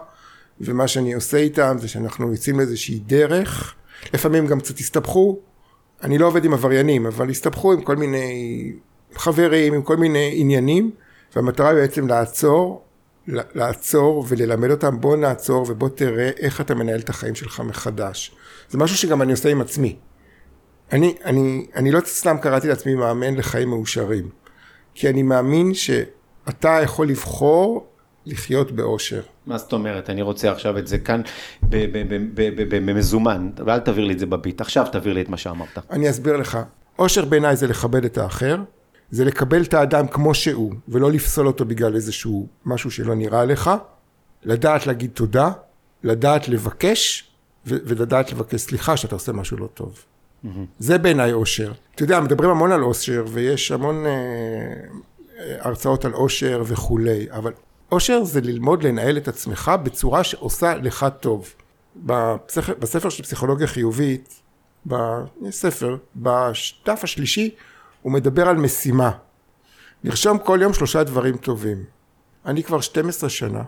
ומה 0.62 0.88
שאני 0.88 1.14
עושה 1.14 1.38
איתם 1.38 1.76
זה 1.80 1.88
שאנחנו 1.88 2.32
יוצאים 2.32 2.58
לאיזושהי 2.58 3.00
דרך, 3.00 3.76
לפעמים 4.14 4.48
גם 4.48 4.60
קצת 4.60 4.78
הסתבכו, 4.78 5.40
אני 6.04 6.18
לא 6.18 6.28
עובד 6.28 6.46
עם 6.46 6.54
עבריינים, 6.54 7.06
אבל 7.06 7.30
הסתבכו 7.30 7.74
עם 7.74 7.82
כל 7.82 7.96
מיני 7.96 8.72
חברים, 9.16 9.74
עם 9.74 9.82
כל 9.82 9.98
מיני 9.98 10.34
עניינים, 10.36 10.92
והמטרה 11.36 11.70
היא 11.70 11.76
בעצם 11.76 12.08
לעצור, 12.08 12.84
לעצור 13.28 14.26
וללמד 14.28 14.72
אותם, 14.72 15.02
בוא 15.02 15.16
נעצור 15.18 15.66
ובוא 15.70 15.90
תראה 15.90 16.30
איך 16.40 16.62
אתה 16.62 16.76
מנהל 16.76 17.00
את 17.00 17.10
החיים 17.10 17.36
שלך 17.36 17.60
מחדש. 17.60 18.36
זה 18.70 18.78
משהו 18.78 18.98
שגם 18.98 19.22
אני 19.22 19.32
עושה 19.32 19.50
עם 19.50 19.62
עצמי. 19.62 19.96
אני, 20.92 21.16
אני, 21.26 21.68
אני 21.76 21.92
לא 21.92 22.00
סתם 22.06 22.38
קראתי 22.42 22.68
לעצמי 22.68 22.96
מאמן 22.96 23.36
לחיים 23.36 23.70
מאושרים, 23.70 24.30
כי 24.96 25.10
אני 25.10 25.24
מאמין 25.24 25.74
שאתה 25.74 26.80
יכול 26.84 27.08
לבחור 27.08 27.88
לחיות 28.26 28.72
באושר. 28.72 29.22
מה 29.46 29.58
זאת 29.58 29.74
אומרת? 29.74 30.10
אני 30.10 30.22
רוצה 30.22 30.52
עכשיו 30.52 30.78
את 30.78 30.88
זה 30.88 30.98
כאן 30.98 31.22
במזומן, 32.70 33.50
ואל 33.66 33.80
תעביר 33.80 34.06
לי 34.06 34.14
את 34.14 34.20
זה 34.20 34.26
בביט. 34.26 34.62
עכשיו 34.62 34.86
תעביר 34.92 35.14
לי 35.14 35.22
את 35.22 35.30
מה 35.30 35.38
שאמרת. 35.38 35.78
אני 35.92 36.10
אסביר 36.10 36.38
לך. 36.38 36.60
אושר 37.00 37.26
בעיניי 37.26 37.56
זה 37.56 37.68
לכבד 37.68 38.06
את 38.06 38.18
האחר, 38.18 38.58
זה 39.12 39.26
לקבל 39.26 39.62
את 39.64 39.74
האדם 39.74 40.08
כמו 40.08 40.34
שהוא, 40.34 40.74
ולא 40.88 41.12
לפסול 41.12 41.48
אותו 41.48 41.66
בגלל 41.66 41.96
איזשהו 41.96 42.48
משהו 42.66 42.92
שלא 42.92 43.16
נראה 43.16 43.46
לך, 43.46 43.72
לדעת 44.44 44.88
להגיד 44.88 45.12
תודה, 45.14 45.52
לדעת 46.04 46.48
לבקש, 46.48 47.30
ולדעת 47.66 48.32
לבקש 48.32 48.62
סליחה 48.62 48.98
שאתה 48.98 49.16
עושה 49.16 49.32
משהו 49.32 49.58
לא 49.58 49.68
טוב. 49.74 50.00
Mm-hmm. 50.46 50.48
זה 50.80 50.98
בעיניי 50.98 51.34
אושר. 51.34 51.72
אתה 51.96 52.04
יודע, 52.04 52.20
מדברים 52.20 52.50
המון 52.50 52.72
על 52.72 52.84
אושר, 52.84 53.26
ויש 53.28 53.72
המון 53.72 54.06
אה, 54.06 54.12
אה, 55.40 55.56
הרצאות 55.60 56.06
על 56.06 56.14
אושר 56.14 56.64
וכולי, 56.66 57.28
אבל 57.32 57.52
אושר 57.94 58.24
זה 58.24 58.42
ללמוד 58.42 58.84
לנהל 58.84 59.18
את 59.18 59.28
עצמך 59.28 59.72
בצורה 59.84 60.24
שעושה 60.24 60.76
לך 60.76 61.06
טוב. 61.20 61.54
בספר, 61.96 62.74
בספר 62.80 63.10
של 63.10 63.24
פסיכולוגיה 63.24 63.68
חיובית, 63.68 64.42
בספר, 64.86 65.98
בשטף 66.16 67.00
השלישי, 67.04 67.56
הוא 68.02 68.12
מדבר 68.12 68.50
על 68.50 68.58
משימה. 68.58 69.12
לרשום 70.04 70.38
כל 70.38 70.60
יום 70.62 70.74
שלושה 70.74 71.04
דברים 71.04 71.38
טובים. 71.38 71.84
אני 72.46 72.64
כבר 72.64 72.82
12 72.82 73.30
שנה, 73.30 73.64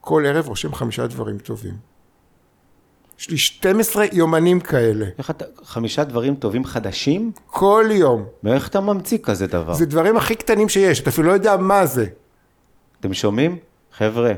כל 0.00 0.24
ערב 0.26 0.48
רושם 0.48 0.74
חמישה 0.74 1.06
דברים 1.06 1.38
טובים. 1.38 1.74
יש 3.18 3.30
לי 3.30 3.38
12 3.38 4.04
יומנים 4.12 4.60
כאלה. 4.60 5.06
איך 5.18 5.30
אתה, 5.30 5.44
חמישה 5.64 6.04
דברים 6.04 6.34
טובים 6.34 6.64
חדשים? 6.64 7.32
כל 7.46 7.84
יום. 7.90 8.24
ואיך 8.44 8.68
אתה 8.68 8.80
ממציא 8.80 9.18
כזה 9.22 9.46
דבר? 9.46 9.74
זה 9.74 9.86
דברים 9.86 10.16
הכי 10.16 10.34
קטנים 10.34 10.68
שיש, 10.68 11.00
אתה 11.00 11.10
אפילו 11.10 11.28
לא 11.28 11.32
יודע 11.32 11.56
מה 11.56 11.86
זה. 11.86 12.06
אתם 13.00 13.14
שומעים? 13.14 13.56
חבר'ה, 13.92 14.32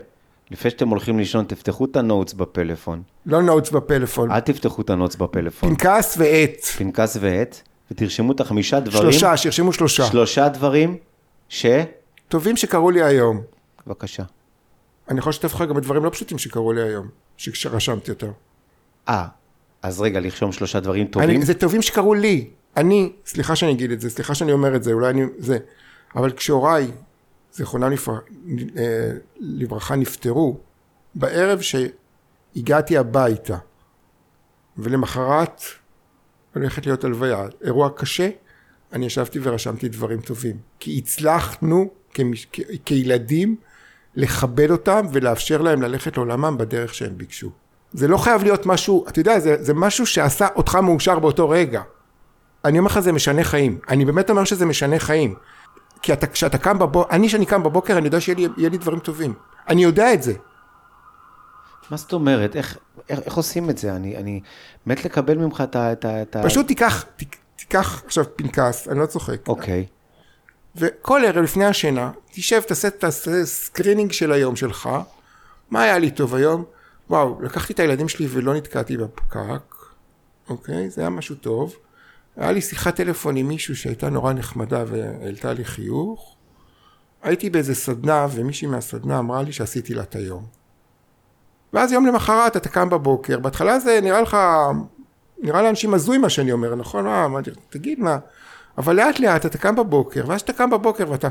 לפני 0.50 0.70
שאתם 0.70 0.88
הולכים 0.88 1.18
לישון, 1.18 1.44
תפתחו 1.44 1.84
את 1.84 1.96
ה 1.96 2.02
notes 2.02 2.32
בפלאפון. 2.32 3.02
לא 3.26 3.42
notes 3.42 3.70
בפלאפון. 3.70 4.30
אל 4.30 4.40
תפתחו 4.40 4.82
את 4.82 4.90
ה 4.90 4.95
notes 4.95 5.16
בפלאפון. 5.16 5.74
פנקס 5.74 6.16
ועט. 6.18 6.64
פנקס 6.64 7.16
ועט, 7.20 7.60
ותרשמו 7.90 8.32
את 8.32 8.40
החמישה 8.40 8.80
דברים. 8.80 9.12
שלושה, 9.12 9.36
שירשמו 9.36 9.72
שלושה. 9.72 10.04
שלושה 10.04 10.48
דברים 10.48 10.96
ש... 11.48 11.66
טובים 12.28 12.56
שקרו 12.56 12.90
לי 12.90 13.02
היום. 13.02 13.40
בבקשה. 13.86 14.22
אני 15.08 15.18
יכול 15.18 15.30
לשתף 15.30 15.54
לך 15.54 15.62
גם 15.68 15.74
בדברים 15.74 16.04
לא 16.04 16.10
פשוטים 16.10 16.38
שקרו 16.38 16.72
לי 16.72 16.82
היום, 16.82 17.08
שרשמתי 17.36 18.10
אותם. 18.10 18.30
אה, 19.08 19.26
אז 19.82 20.00
רגע, 20.00 20.20
לרשום 20.20 20.52
שלושה 20.52 20.80
דברים 20.80 21.06
טובים? 21.06 21.30
אני, 21.30 21.44
זה 21.44 21.54
טובים 21.54 21.82
שקרו 21.82 22.14
לי. 22.14 22.50
אני, 22.76 23.12
סליחה 23.26 23.56
שאני 23.56 23.72
אגיד 23.72 23.90
את 23.90 24.00
זה, 24.00 24.10
סליחה 24.10 24.34
שאני 24.34 24.52
אומר 24.52 24.76
את 24.76 24.82
זה, 24.82 24.92
אולי 24.92 25.10
אני... 25.10 25.22
זה. 25.38 25.58
אבל 26.16 26.30
כשהוריי, 26.30 26.90
זיכרונם 27.52 27.92
אה, 28.76 29.10
לברכה, 29.40 29.96
נפטרו, 29.96 30.60
בערב 31.14 31.60
שהגעתי 31.60 32.98
הביתה, 32.98 33.56
ולמחרת 34.78 35.62
הולכת 36.54 36.86
להיות 36.86 37.04
הלוויה, 37.04 37.46
אירוע 37.64 37.90
קשה, 37.96 38.28
אני 38.92 39.06
ישבתי 39.06 39.38
ורשמתי 39.42 39.88
דברים 39.88 40.20
טובים. 40.20 40.56
כי 40.78 40.98
הצלחנו 40.98 41.90
כמש... 42.14 42.46
כילדים 42.84 43.56
לכבד 44.14 44.70
אותם 44.70 45.06
ולאפשר 45.12 45.62
להם 45.62 45.82
ללכת 45.82 46.16
לעולמם 46.16 46.58
בדרך 46.58 46.94
שהם 46.94 47.18
ביקשו. 47.18 47.50
זה 47.92 48.08
לא 48.08 48.16
חייב 48.16 48.42
להיות 48.42 48.66
משהו, 48.66 49.08
אתה 49.08 49.20
יודע, 49.20 49.38
זה, 49.40 49.56
זה 49.62 49.74
משהו 49.74 50.06
שעשה 50.06 50.46
אותך 50.56 50.74
מאושר 50.74 51.18
באותו 51.18 51.48
רגע. 51.48 51.82
אני 52.64 52.78
אומר 52.78 52.90
לך, 52.90 52.98
זה 52.98 53.12
משנה 53.12 53.44
חיים. 53.44 53.78
אני 53.88 54.04
באמת 54.04 54.30
אומר 54.30 54.44
שזה 54.44 54.66
משנה 54.66 54.98
חיים. 54.98 55.34
כי 56.02 56.12
אתה, 56.12 56.26
כשאתה 56.26 56.58
קם 56.58 56.78
בבוקר, 56.78 57.14
אני 57.14 57.28
כשאני 57.28 57.46
קם 57.46 57.62
בבוקר, 57.62 57.98
אני 57.98 58.04
יודע 58.04 58.20
שיהיה 58.20 58.48
לי, 58.56 58.70
לי 58.70 58.78
דברים 58.78 58.98
טובים. 58.98 59.34
אני 59.68 59.82
יודע 59.82 60.14
את 60.14 60.22
זה. 60.22 60.32
מה 61.90 61.96
זאת 61.96 62.12
אומרת? 62.12 62.56
איך, 62.56 62.78
איך, 63.08 63.20
איך 63.20 63.34
עושים 63.34 63.70
את 63.70 63.78
זה? 63.78 63.96
אני, 63.96 64.16
אני 64.16 64.40
מת 64.86 65.04
לקבל 65.04 65.38
ממך 65.38 65.60
את 65.60 65.76
ה... 65.76 65.92
את 65.92 66.04
ה, 66.04 66.22
את. 66.22 66.36
פשוט 66.44 66.66
תיקח, 66.66 67.04
ת, 67.16 67.22
תיקח 67.56 68.02
עכשיו 68.06 68.24
פנקס, 68.36 68.88
אני 68.88 68.98
לא 68.98 69.06
צוחק. 69.06 69.48
אוקיי. 69.48 69.86
וכל 70.76 71.22
ערב 71.26 71.44
לפני 71.44 71.64
השינה, 71.64 72.10
תשב, 72.32 72.60
תעשה 72.60 72.88
את 72.88 73.04
ה 73.04 73.15
screening 73.15 74.12
של 74.12 74.32
היום 74.32 74.56
שלך, 74.56 74.88
מה 75.70 75.82
היה 75.82 75.98
לי 75.98 76.10
טוב 76.10 76.34
היום? 76.34 76.64
וואו, 77.10 77.42
לקחתי 77.42 77.72
את 77.72 77.80
הילדים 77.80 78.08
שלי 78.08 78.26
ולא 78.30 78.54
נתקעתי 78.54 78.96
בפקק, 78.96 79.74
אוקיי? 80.48 80.90
זה 80.90 81.00
היה 81.00 81.10
משהו 81.10 81.34
טוב. 81.34 81.76
היה 82.36 82.52
לי 82.52 82.60
שיחת 82.60 82.96
טלפון 82.96 83.36
עם 83.36 83.48
מישהו 83.48 83.76
שהייתה 83.76 84.10
נורא 84.10 84.32
נחמדה 84.32 84.84
והעלתה 84.86 85.52
לי 85.52 85.64
חיוך. 85.64 86.36
הייתי 87.22 87.50
באיזה 87.50 87.74
סדנה 87.74 88.26
ומישהי 88.30 88.68
מהסדנה 88.68 89.18
אמרה 89.18 89.42
לי 89.42 89.52
שעשיתי 89.52 89.94
לה 89.94 90.02
את 90.02 90.14
היום. 90.14 90.44
ואז 91.72 91.92
יום 91.92 92.06
למחרת 92.06 92.56
אתה 92.56 92.68
קם 92.68 92.90
בבוקר, 92.90 93.38
בהתחלה 93.38 93.78
זה 93.78 93.98
נראה 94.02 94.20
לך, 94.20 94.36
נראה 95.38 95.62
לאנשים 95.62 95.94
הזוי 95.94 96.18
מה 96.18 96.30
שאני 96.30 96.52
אומר, 96.52 96.74
נכון? 96.74 97.04
מה, 97.04 97.28
מה, 97.28 97.40
תגיד 97.70 98.00
מה, 98.00 98.18
אבל 98.78 98.96
לאט 98.96 99.20
לאט 99.20 99.46
אתה 99.46 99.58
קם 99.58 99.76
בבוקר, 99.76 100.24
ואז 100.26 100.40
אתה 100.40 100.52
קם 100.52 100.70
בבוקר 100.70 101.10
ואתה 101.10 101.28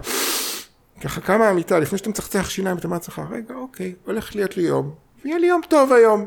ככה 1.01 1.21
קם 1.21 1.39
מהמיטה, 1.39 1.79
לפני 1.79 1.97
שאתה 1.97 2.09
מצחצח 2.09 2.49
שיניים, 2.49 2.77
אתה 2.77 2.87
אומר 2.87 2.95
לעצמך, 2.95 3.21
רגע, 3.31 3.55
אוקיי, 3.55 3.95
הולך 4.05 4.35
להיות 4.35 4.57
לי 4.57 4.63
יום, 4.63 4.91
ויהיה 5.25 5.37
לי 5.37 5.47
יום 5.47 5.61
טוב 5.69 5.93
היום. 5.93 6.25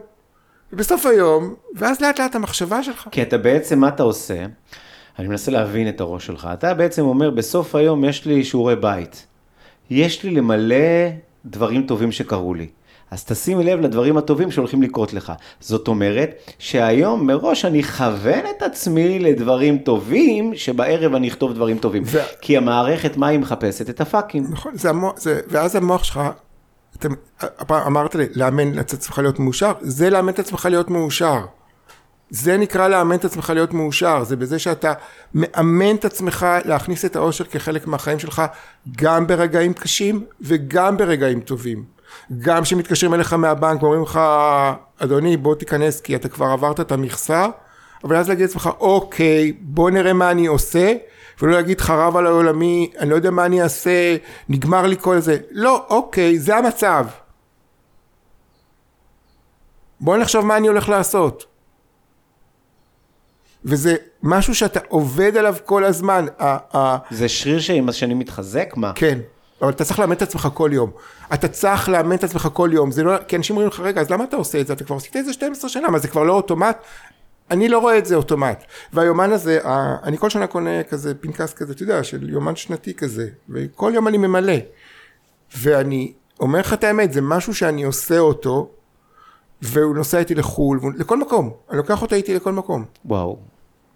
ובסוף 0.75 1.07
היום, 1.07 1.55
ואז 1.75 2.01
לאט 2.01 2.21
לאט 2.21 2.35
המחשבה 2.35 2.83
שלך. 2.83 3.09
כי 3.11 3.23
אתה 3.23 3.39
בעצם, 3.39 3.79
מה 3.79 3.89
אתה 3.89 4.03
עושה? 4.03 4.45
אני 5.19 5.29
מנסה 5.29 5.51
להבין 5.51 5.89
את 5.89 6.01
הראש 6.01 6.27
שלך. 6.27 6.49
אתה 6.53 6.75
בעצם 6.75 7.03
אומר, 7.03 7.31
בסוף 7.31 7.75
היום 7.75 8.05
יש 8.05 8.27
לי 8.27 8.45
שיעורי 8.45 8.77
בית. 8.77 9.27
יש 9.91 10.23
לי 10.23 10.31
למלא 10.31 10.77
דברים 11.47 11.87
טובים 11.87 12.13
שקרו 12.13 12.55
לי. 12.55 12.69
אז 13.11 13.25
תשים 13.25 13.61
לב 13.61 13.81
לדברים 13.81 14.17
הטובים 14.17 14.51
שהולכים 14.51 14.83
לקרות 14.83 15.13
לך. 15.13 15.33
זאת 15.61 15.89
אומרת, 15.89 16.35
שהיום 16.59 17.27
מראש 17.27 17.65
אני 17.65 17.81
אכוון 17.81 18.41
את 18.57 18.63
עצמי 18.63 19.19
לדברים 19.19 19.79
טובים, 19.79 20.55
שבערב 20.55 21.15
אני 21.15 21.29
אכתוב 21.29 21.53
דברים 21.55 21.79
טובים. 21.79 22.03
ו- 22.07 22.19
כי 22.41 22.57
המערכת, 22.57 23.17
מה 23.17 23.27
היא 23.27 23.39
מחפשת? 23.39 23.91
את 23.91 24.01
הפאקים. 24.01 24.47
נכון, 24.51 24.77
זה 24.77 24.91
המוח, 24.91 25.13
זה, 25.17 25.41
ואז 25.49 25.77
המוח 25.77 26.05
שלך, 26.05 26.21
הפעם 27.41 27.87
אמרת 27.87 28.15
לי, 28.15 28.27
לאמן 28.35 28.79
את 28.79 28.93
עצמך 28.93 29.19
להיות 29.19 29.39
מאושר, 29.39 29.73
זה 29.81 30.11
לאמן 30.11 30.29
את 30.29 30.39
עצמך 30.39 30.69
להיות 30.71 30.91
מאושר. 30.91 31.41
זה 32.31 32.57
נקרא 32.57 32.89
לאמן 32.89 33.17
את 33.17 33.25
עצמך 33.25 33.51
להיות 33.51 33.75
מאושר, 33.75 34.25
זה 34.25 34.37
בזה 34.37 34.59
שאתה 34.59 34.93
מאמן 35.35 35.95
את 35.95 36.05
עצמך 36.05 36.47
להכניס 36.65 37.05
את 37.05 37.17
האושר 37.17 37.45
כחלק 37.45 37.87
מהחיים 37.87 38.19
שלך, 38.19 38.43
גם 38.97 39.27
ברגעים 39.27 39.73
קשים 39.73 40.25
וגם 40.41 40.97
ברגעים 40.97 41.41
טובים. 41.41 41.85
גם 42.39 42.63
כשמתקשרים 42.63 43.15
אליך 43.15 43.33
מהבנק 43.33 43.83
ואומרים 43.83 44.03
לך, 44.03 44.21
אדוני 44.99 45.37
בוא 45.37 45.55
תיכנס 45.55 46.01
כי 46.01 46.17
אתה 46.17 46.29
כבר 46.29 46.47
עברת 46.47 46.81
את 46.81 46.93
המכסה, 46.93 47.47
אבל 48.05 48.17
אז 48.17 48.29
להגיד 48.29 48.47
לעצמך, 48.47 48.71
אוקיי, 48.81 49.53
בוא 49.61 49.91
נראה 49.91 50.13
מה 50.13 50.31
אני 50.31 50.47
עושה, 50.47 50.95
ולא 51.43 51.53
להגיד 51.53 51.81
חרב 51.81 52.17
על 52.17 52.27
העולמי, 52.27 52.91
אני 52.99 53.11
לא 53.11 53.15
יודע 53.15 53.31
מה 53.31 53.47
אני 53.47 53.63
אעשה, 53.63 54.17
נגמר 54.49 54.87
לי 54.87 54.97
כל 55.01 55.21
זה. 55.21 55.39
לא, 55.51 55.87
אוקיי, 55.89 56.39
זה 56.39 56.57
המצב. 56.57 57.07
בוא 60.01 60.17
נחשוב 60.17 60.47
מה 60.47 60.57
אני 60.57 60.69
הולך 60.69 60.89
לעשות. 60.89 61.45
וזה 63.65 63.97
משהו 64.23 64.55
שאתה 64.55 64.81
עובד 64.89 65.37
עליו 65.37 65.57
כל 65.65 65.85
הזמן. 65.85 66.27
זה 67.11 67.29
שריר 67.29 67.61
שעם 67.61 67.89
השנים 67.89 68.19
מתחזק? 68.19 68.73
מה? 68.77 68.93
כן, 68.95 69.19
אבל 69.63 69.71
אתה 69.71 69.85
צריך 69.85 69.99
לאמן 69.99 70.13
את 70.13 70.23
עצמך 70.23 70.49
כל 70.55 70.71
יום. 70.73 70.91
אתה 71.35 71.49
צריך 71.49 71.89
לאמן 71.89 72.15
את 72.15 72.25
עצמך 72.25 72.49
כל 72.53 72.71
יום. 72.73 72.91
זה 72.91 73.03
לא, 73.03 73.13
כי 73.29 73.37
אנשים 73.37 73.57
אומרים 73.57 73.69
לך, 73.69 73.81
רגע, 73.81 74.01
אז 74.01 74.11
למה 74.11 74.25
אתה 74.25 74.37
עושה 74.37 74.61
את 74.61 74.67
זה? 74.67 74.73
אתה 74.73 74.85
כבר 74.85 74.97
עשית 74.97 75.17
את 75.17 75.25
זה 75.25 75.33
12 75.33 75.71
שנה, 75.71 75.89
מה 75.91 75.99
זה 75.99 76.09
כבר 76.09 76.23
לא 76.23 76.33
אוטומט? 76.33 76.77
אני 77.51 77.69
לא 77.69 77.79
רואה 77.79 77.99
את 77.99 78.07
זה 78.07 78.15
אוטומט. 78.15 78.65
והיומן 78.93 79.33
הזה, 79.33 79.59
אני 80.03 80.19
כל 80.19 80.31
שנה 80.31 80.47
קונה 80.47 80.83
כזה 80.83 81.15
פנקס 81.15 81.55
כזה, 81.55 81.73
אתה 81.73 81.83
יודע, 81.83 82.05
של 82.05 82.31
יומן 82.31 82.57
שנתי 82.57 82.95
כזה, 82.95 83.29
וכל 83.49 83.93
יום 83.95 84.09
אני 84.09 84.19
ממלא. 84.19 84.57
ואני 85.59 86.13
אומר 86.41 86.59
לך 86.61 86.73
את 86.73 86.85
האמת, 86.85 87.13
זה 87.13 87.21
משהו 87.21 87.55
שאני 87.55 87.85
עושה 87.85 88.19
אותו, 88.19 88.71
והוא 89.63 89.97
נוסע 89.97 90.19
איתי 90.19 90.35
לחו"ל, 90.35 90.81
לכל 90.97 91.19
מקום. 91.19 91.51
אני 91.71 91.77
לוקח 91.79 92.03
אותו 92.03 92.15
איתי 92.15 92.35
לכל 92.35 92.53
מקום. 92.53 92.85
וואו. 93.05 93.39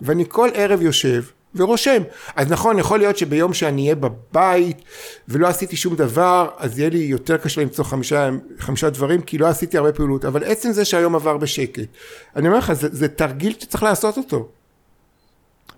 ואני 0.00 0.24
כל 0.28 0.48
ערב 0.54 0.82
יושב 0.82 1.22
ורושם. 1.54 2.02
אז 2.36 2.50
נכון, 2.50 2.78
יכול 2.78 2.98
להיות 2.98 3.18
שביום 3.18 3.54
שאני 3.54 3.82
אהיה 3.82 3.94
בבית 3.94 4.82
ולא 5.28 5.46
עשיתי 5.46 5.76
שום 5.76 5.96
דבר, 5.96 6.48
אז 6.58 6.78
יהיה 6.78 6.90
לי 6.90 6.98
יותר 6.98 7.36
קשה 7.36 7.60
למצוא 7.60 7.84
חמישה, 7.84 8.30
חמישה 8.58 8.90
דברים, 8.90 9.20
כי 9.20 9.38
לא 9.38 9.46
עשיתי 9.46 9.78
הרבה 9.78 9.92
פעילות. 9.92 10.24
אבל 10.24 10.44
עצם 10.44 10.72
זה 10.72 10.84
שהיום 10.84 11.14
עבר 11.14 11.36
בשקט, 11.36 11.88
אני 12.36 12.48
אומר 12.48 12.58
לך, 12.58 12.72
זה, 12.72 12.88
זה 12.92 13.08
תרגיל 13.08 13.52
שצריך 13.52 13.82
לעשות 13.82 14.16
אותו. 14.16 14.48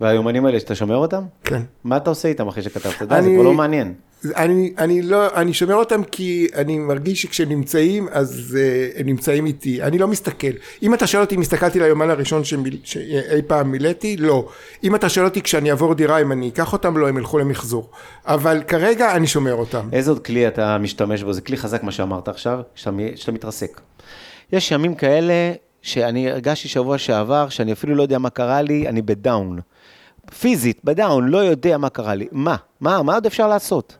והיומנים 0.01 0.47
האלה, 0.47 0.61
שאתה 0.61 0.75
שומר 0.75 0.97
אותם? 0.97 1.23
כן. 1.45 1.63
מה 1.85 1.97
אתה 1.97 2.11
עושה 2.11 2.29
איתם 2.29 2.49
אחרי 2.49 2.63
שכתבת? 2.63 2.95
אתה 2.97 3.05
יודע, 3.05 3.23
זה 3.23 3.31
כבר 3.35 3.43
לא 3.43 3.53
מעניין. 3.53 3.95
אני, 4.37 4.73
אני 4.79 5.03
לא, 5.03 5.35
אני 5.35 5.55
שומר 5.55 5.75
אותם 5.75 6.05
כי 6.05 6.49
אני 6.55 6.79
מרגיש 6.79 7.23
שכשהם 7.23 7.49
נמצאים, 7.49 8.09
אז 8.11 8.59
uh, 8.59 9.01
הם 9.01 9.07
נמצאים 9.07 9.47
איתי. 9.47 9.83
אני 9.83 9.99
לא 9.99 10.09
מסתכל. 10.09 10.51
אם 10.83 10.95
אתה 10.95 11.07
שואל 11.07 11.23
אותי 11.23 11.35
אם 11.35 11.41
הסתכלתי 11.41 11.81
ליומן 11.81 12.11
הראשון 12.11 12.45
שמיל, 12.45 12.79
שאי 12.85 13.43
פעם 13.47 13.71
מילאתי, 13.71 14.17
לא. 14.17 14.49
אם 14.85 14.95
אתה 14.95 15.09
שואל 15.09 15.27
אותי 15.27 15.43
כשאני 15.43 15.71
אעבור 15.71 15.95
דירה, 15.95 16.21
אם 16.21 16.33
אני 16.33 16.49
אקח 16.49 16.73
אותם, 16.73 16.97
לא, 16.97 17.09
הם 17.09 17.19
ילכו 17.19 17.39
למחזור. 17.39 17.91
אבל 18.27 18.63
כרגע 18.67 19.17
אני 19.17 19.27
שומר 19.27 19.55
אותם. 19.55 19.89
איזה 19.93 20.11
עוד 20.11 20.25
כלי 20.25 20.49
אתה 20.49 20.79
משתמש 20.79 21.23
בו? 21.23 21.33
זה 21.33 21.41
כלי 21.41 21.57
חזק 21.57 21.83
מה 21.83 21.93
שאמרת 21.93 22.29
עכשיו, 22.29 22.61
שאתה 22.75 23.33
מתרסק. 23.33 23.81
יש 24.53 24.71
ימים 24.71 24.95
כאלה 24.95 25.53
שאני 25.83 26.31
הרגשתי 26.31 26.69
שבוע 26.69 26.99
שעבר, 26.99 27.49
שאני 27.49 27.73
אפילו 27.73 27.95
לא 27.95 28.03
יודע 28.03 28.19
מה 28.19 28.31
קרה 28.31 28.63
לי, 28.63 28.89
אני 28.89 29.03
בדאון. 29.03 29.61
פיזית, 30.41 30.81
בדאון, 30.85 31.29
לא 31.29 31.39
יודע 31.39 31.79
מה 31.79 31.89
קרה 31.89 32.15
לי. 32.15 32.29
מה? 32.33 32.57
מה? 32.81 33.03
מה 33.03 33.15
עוד 33.15 33.27
אפשר 33.27 33.49
לעשות? 33.49 33.97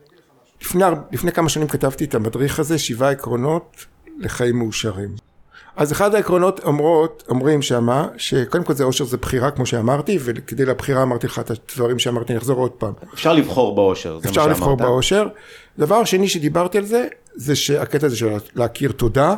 לפני, 0.63 0.85
לפני 1.13 1.33
כמה 1.33 1.49
שנים 1.49 1.69
כתבתי 1.69 2.05
את 2.05 2.15
המדריך 2.15 2.59
הזה, 2.59 2.79
שבעה 2.79 3.11
עקרונות 3.11 3.87
לחיים 4.19 4.59
מאושרים. 4.59 5.09
אז 5.77 5.93
אחד 5.93 6.15
העקרונות 6.15 6.61
אומרות, 6.65 7.25
אומרים 7.29 7.63
שמה, 7.63 8.09
שקודם 8.17 8.65
כל 8.65 8.75
זה 8.75 8.85
אושר 8.85 9.05
זה 9.05 9.17
בחירה, 9.17 9.51
כמו 9.51 9.67
שאמרתי, 9.67 10.19
וכדי 10.21 10.65
לבחירה 10.65 11.03
אמרתי 11.03 11.27
לך 11.27 11.39
את 11.39 11.51
הדברים 11.51 11.99
שאמרתי, 11.99 12.33
אני 12.33 12.39
אחזור 12.39 12.59
עוד 12.59 12.71
פעם. 12.71 12.93
אפשר 13.15 13.33
לבחור 13.33 13.75
באושר, 13.75 14.19
זה 14.19 14.29
אפשר 14.29 14.41
מה 14.41 14.45
שאמרת. 14.45 14.57
לבחור 14.57 14.77
באושר. 14.77 15.27
דבר 15.79 16.05
שני 16.05 16.29
שדיברתי 16.29 16.79
על 16.79 16.85
זה, 16.85 17.07
זה 17.35 17.57
שהקטע 17.57 18.07
הזה 18.07 18.17
של 18.17 18.29
להכיר 18.55 18.93
תודה. 18.93 19.35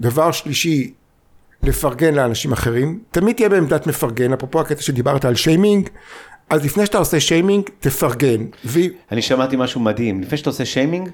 דבר 0.00 0.32
שלישי, 0.32 0.92
לפרגן 1.62 2.14
לאנשים 2.14 2.52
אחרים. 2.52 3.00
תמיד 3.10 3.36
תהיה 3.36 3.48
בעמדת 3.48 3.86
מפרגן, 3.86 4.32
אפרופו 4.32 4.60
הקטע 4.60 4.82
שדיברת 4.82 5.24
על 5.24 5.34
שיימינג, 5.34 5.88
אז 6.50 6.64
לפני 6.64 6.86
שאתה 6.86 6.98
עושה 6.98 7.20
שיימינג, 7.20 7.64
תפרגן. 7.80 8.46
ו... 8.64 8.80
אני 9.12 9.22
שמעתי 9.22 9.56
משהו 9.56 9.80
מדהים. 9.80 10.20
לפני 10.20 10.38
שאתה 10.38 10.50
עושה 10.50 10.64
שיימינג, 10.64 11.08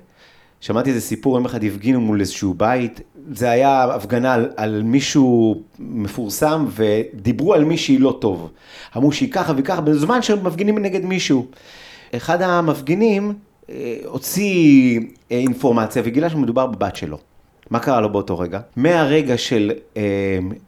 שמעתי 0.60 0.90
איזה 0.90 1.00
סיפור, 1.00 1.36
יום 1.36 1.44
אחד 1.44 1.64
הפגינו 1.64 2.00
מול 2.00 2.20
איזשהו 2.20 2.54
בית, 2.54 3.00
זה 3.32 3.50
היה 3.50 3.84
הפגנה 3.84 4.34
על, 4.34 4.50
על 4.56 4.82
מישהו 4.82 5.62
מפורסם, 5.78 6.66
ודיברו 6.70 7.54
על 7.54 7.64
מישהי 7.64 7.98
לא 7.98 8.18
טוב. 8.20 8.50
אמרו 8.96 9.12
שהיא 9.12 9.32
ככה 9.32 9.52
וככה, 9.56 9.80
בזמן 9.80 10.22
שהם 10.22 10.46
מפגינים 10.46 10.78
נגד 10.78 11.04
מישהו. 11.04 11.46
אחד 12.16 12.42
המפגינים 12.42 13.32
אה, 13.70 13.96
הוציא 14.04 15.00
אה, 15.32 15.36
אינפורמציה 15.36 16.02
וגילה 16.04 16.30
שמדובר 16.30 16.66
בבת 16.66 16.96
שלו. 16.96 17.18
מה 17.70 17.78
קרה 17.78 18.00
לו 18.00 18.12
באותו 18.12 18.38
רגע? 18.38 18.60
מהרגע 18.76 19.38
של 19.38 19.72
אה, 19.96 20.02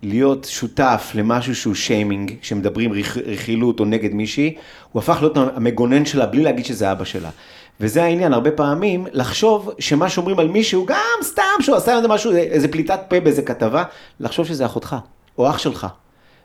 להיות 0.02 0.46
שותף 0.50 1.12
למשהו 1.14 1.54
שהוא 1.54 1.74
שיימינג, 1.74 2.34
שמדברים 2.42 2.92
רכ, 2.92 3.16
רכילות 3.16 3.80
או 3.80 3.84
נגד 3.84 4.14
מישהי, 4.14 4.54
הוא 4.92 5.00
הפך 5.00 5.18
להיות 5.20 5.36
המגונן 5.36 6.04
שלה 6.04 6.26
בלי 6.26 6.42
להגיד 6.42 6.64
שזה 6.64 6.92
אבא 6.92 7.04
שלה. 7.04 7.30
וזה 7.80 8.02
העניין, 8.04 8.32
הרבה 8.32 8.50
פעמים, 8.50 9.06
לחשוב 9.12 9.70
שמה 9.78 10.08
שאומרים 10.08 10.38
על 10.38 10.48
מישהו, 10.48 10.86
גם 10.86 11.18
סתם 11.22 11.42
שהוא 11.60 11.76
עשה 11.76 11.96
איזה 11.96 12.08
משהו, 12.08 12.32
איזה 12.32 12.68
פליטת 12.68 13.00
פה 13.08 13.20
באיזה 13.20 13.42
כתבה, 13.42 13.84
לחשוב 14.20 14.46
שזה 14.46 14.66
אחותך, 14.66 14.96
או 15.38 15.50
אח 15.50 15.58
שלך. 15.58 15.86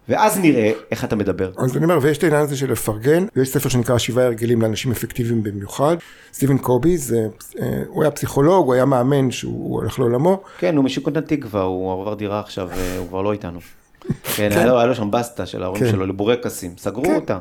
ואז 0.09 0.39
נראה 0.39 0.71
איך 0.91 1.03
אתה 1.03 1.15
מדבר. 1.15 1.51
אז 1.57 1.77
אני 1.77 1.85
אומר, 1.85 1.99
ויש 2.01 2.17
את 2.17 2.23
העניין 2.23 2.41
הזה 2.41 2.57
של 2.57 2.71
לפרגן, 2.71 3.25
ויש 3.35 3.49
ספר 3.49 3.69
שנקרא 3.69 3.97
שבעה 3.97 4.25
הרגלים 4.25 4.61
לאנשים 4.61 4.91
אפקטיביים 4.91 5.43
במיוחד. 5.43 5.97
סטיבן 6.33 6.57
קובי, 6.57 6.97
זה, 6.97 7.27
אה, 7.61 7.81
הוא 7.87 8.03
היה 8.03 8.11
פסיכולוג, 8.11 8.65
הוא 8.65 8.73
היה 8.73 8.85
מאמן 8.85 9.31
שהוא 9.31 9.75
הולך 9.79 9.99
לעולמו. 9.99 10.41
כן, 10.57 10.75
הוא 10.77 10.85
משיקות 10.85 11.17
התקווה, 11.17 11.61
הוא 11.61 12.01
עבר 12.01 12.13
דירה 12.13 12.39
עכשיו, 12.39 12.69
אה, 12.71 12.97
הוא 12.97 13.07
כבר 13.07 13.21
לא 13.21 13.31
איתנו. 13.31 13.59
כן, 14.35 14.49
היה 14.51 14.65
לו, 14.65 14.77
היה 14.77 14.85
לו 14.85 14.95
שם 14.95 15.11
בסטה 15.11 15.45
של 15.45 15.63
ההורים 15.63 15.83
כן. 15.83 15.91
שלו 15.91 16.05
לבורקסים, 16.05 16.73
סגרו 16.77 17.03
כן. 17.03 17.15
אותה. 17.15 17.39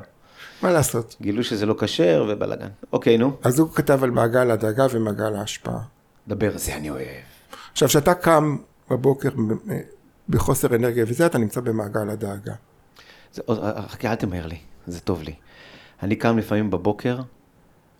מה 0.62 0.72
לעשות? 0.72 1.16
גילו 1.20 1.44
שזה 1.44 1.66
לא 1.66 1.74
כשר 1.78 2.26
ובלאגן. 2.28 2.68
אוקיי, 2.92 3.18
נו, 3.18 3.32
אז 3.42 3.58
הוא 3.58 3.68
כתב 3.74 4.04
על 4.04 4.10
מעגל 4.10 4.50
הדאגה 4.50 4.86
ומעגל 4.90 5.34
ההשפעה. 5.36 5.78
דבר, 6.28 6.50
זה 6.54 6.74
אני 6.74 6.90
אוהב. 6.90 7.06
עכשיו, 7.72 7.88
כשאתה 7.88 8.14
קם 8.14 8.56
בבוקר 8.90 9.28
ב- 9.30 9.72
בחוסר 10.28 10.74
אנרגיה 10.74 11.04
וזה, 11.08 11.26
אתה 11.26 11.38
נמצא 11.38 11.60
במעגל 11.60 12.10
הדאגה. 12.10 12.54
חכה, 13.88 14.10
אל 14.10 14.14
תמהר 14.14 14.46
לי, 14.46 14.58
זה 14.86 15.00
טוב 15.00 15.22
לי. 15.22 15.34
אני 16.02 16.16
קם 16.16 16.38
לפעמים 16.38 16.70
בבוקר, 16.70 17.20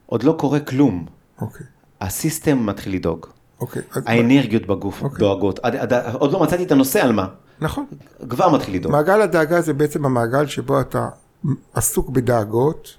עוד 0.07 0.23
לא 0.23 0.37
קורה 0.39 0.61
כלום. 0.61 1.07
אוקיי, 1.41 1.67
הסיסטם 2.01 2.67
מתחיל 2.67 2.95
לדאוג. 2.95 3.27
אוקיי. 3.61 3.83
האנרגיות 4.07 4.67
בגוף 4.67 5.03
אוקיי. 5.03 5.19
דואגות. 5.19 5.59
עד, 5.63 5.77
עד, 5.77 5.93
עוד 5.93 6.33
לא 6.33 6.43
מצאתי 6.43 6.65
את 6.65 6.73
הנושא 6.73 7.03
על 7.03 7.13
מה. 7.13 7.27
נכון. 7.61 7.87
כבר 8.29 8.49
מתחיל 8.49 8.75
לדאוג. 8.75 8.93
מעגל 8.93 9.23
הדאגה 9.23 9.61
זה 9.61 9.73
בעצם 9.73 10.05
המעגל 10.05 10.47
שבו 10.47 10.81
אתה 10.81 11.09
עסוק 11.75 12.11
בדאגות, 12.11 12.97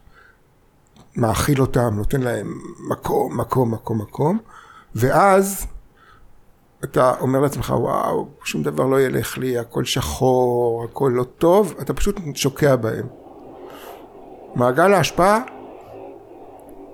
מאכיל 1.16 1.62
אותם, 1.62 1.94
נותן 1.96 2.22
להם 2.22 2.54
מקום, 2.90 3.40
מקום, 3.40 3.74
מקום, 3.74 4.02
מקום, 4.02 4.40
ואז 4.96 5.68
אתה 6.84 7.14
אומר 7.20 7.40
לעצמך, 7.40 7.74
וואו, 7.78 8.28
שום 8.44 8.64
דבר 8.64 8.86
לא 8.86 9.02
ילך 9.02 9.38
לי, 9.38 9.58
הכל 9.58 9.86
שחור, 9.86 10.88
הכל 10.90 11.12
לא 11.16 11.24
טוב, 11.24 11.76
אתה 11.82 11.94
פשוט 11.94 12.20
שוקע 12.36 12.76
בהם. 12.76 13.08
מעגל 14.56 14.94
ההשפעה 14.94 15.40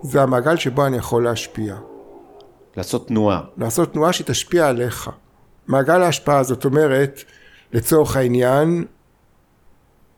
זה 0.01 0.21
המעגל 0.21 0.55
שבו 0.55 0.85
אני 0.85 0.97
יכול 0.97 1.23
להשפיע. 1.23 1.75
לעשות 2.77 3.07
תנועה. 3.07 3.41
לעשות 3.57 3.93
תנועה 3.93 4.13
שתשפיע 4.13 4.67
עליך. 4.67 5.09
מעגל 5.67 6.01
ההשפעה 6.01 6.43
זאת 6.43 6.65
אומרת, 6.65 7.23
לצורך 7.73 8.15
העניין, 8.15 8.85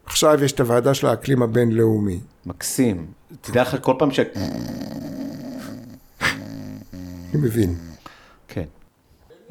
עכשיו 0.05 0.43
יש 0.43 0.51
את 0.51 0.59
הוועדה 0.59 0.93
של 0.93 1.07
האקלים 1.07 1.41
הבינלאומי. 1.41 2.19
מקסים. 2.45 3.07
תדע 3.41 3.61
לך 3.61 3.77
כל 3.81 3.93
פעם 3.99 4.11
ש... 4.11 4.19
אני 6.21 7.41
מבין. 7.41 7.75
כן. 8.47 8.65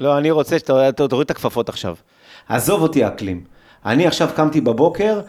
לא, 0.00 0.18
אני 0.18 0.30
רוצה 0.30 0.58
שאתה 0.58 0.92
תוריד 1.08 1.24
את 1.24 1.30
הכפפות 1.30 1.68
עכשיו. 1.68 1.94
עזוב 2.48 2.82
אותי 2.82 3.04
האקלים. 3.04 3.44
אני 3.86 4.06
עכשיו 4.06 4.28
קמתי 4.36 4.60
בבוקר, 4.60 5.20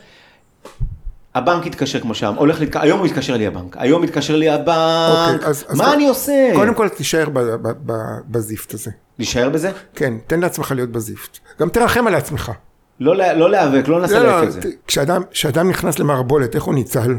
הבנק 1.35 1.65
התקשר 1.67 1.99
כמו 1.99 2.15
שם, 2.15 2.33
הולך 2.37 2.59
להתקשר, 2.59 2.81
היום 2.81 2.99
הוא 2.99 3.07
התקשר 3.07 3.37
לי 3.37 3.47
הבנק, 3.47 3.77
היום 3.79 4.03
התקשר 4.03 4.35
לי 4.35 4.49
הבנק, 4.49 5.33
אוקיי, 5.35 5.47
אז- 5.49 5.65
אז 5.69 5.77
מה 5.77 5.83
קודם- 5.83 5.95
אני 5.95 6.07
עושה? 6.07 6.49
קודם 6.55 6.73
כל 6.73 6.89
תישאר 6.89 7.29
ב- 7.29 7.39
ב- 7.39 7.67
ב- 7.85 8.17
בזיפט 8.27 8.73
הזה. 8.73 8.91
להישאר 9.19 9.49
בזה? 9.49 9.71
כן, 9.95 10.13
תן 10.27 10.39
לעצמך 10.39 10.71
להיות 10.75 10.89
בזיפט. 10.89 11.37
גם 11.59 11.69
תרחם 11.69 12.07
על 12.07 12.15
עצמך. 12.15 12.51
לא 12.99 13.15
לא 13.15 13.51
להיאבק, 13.51 13.87
לא 13.87 14.01
לנסה 14.01 14.19
לא, 14.19 14.41
לא, 14.41 14.43
את 14.43 14.51
זה. 14.51 14.59
כשאדם 14.87 15.21
כשאדם 15.31 15.69
נכנס 15.69 15.99
למערבולת, 15.99 16.55
איך 16.55 16.63
הוא 16.63 16.73
ניצל? 16.75 17.15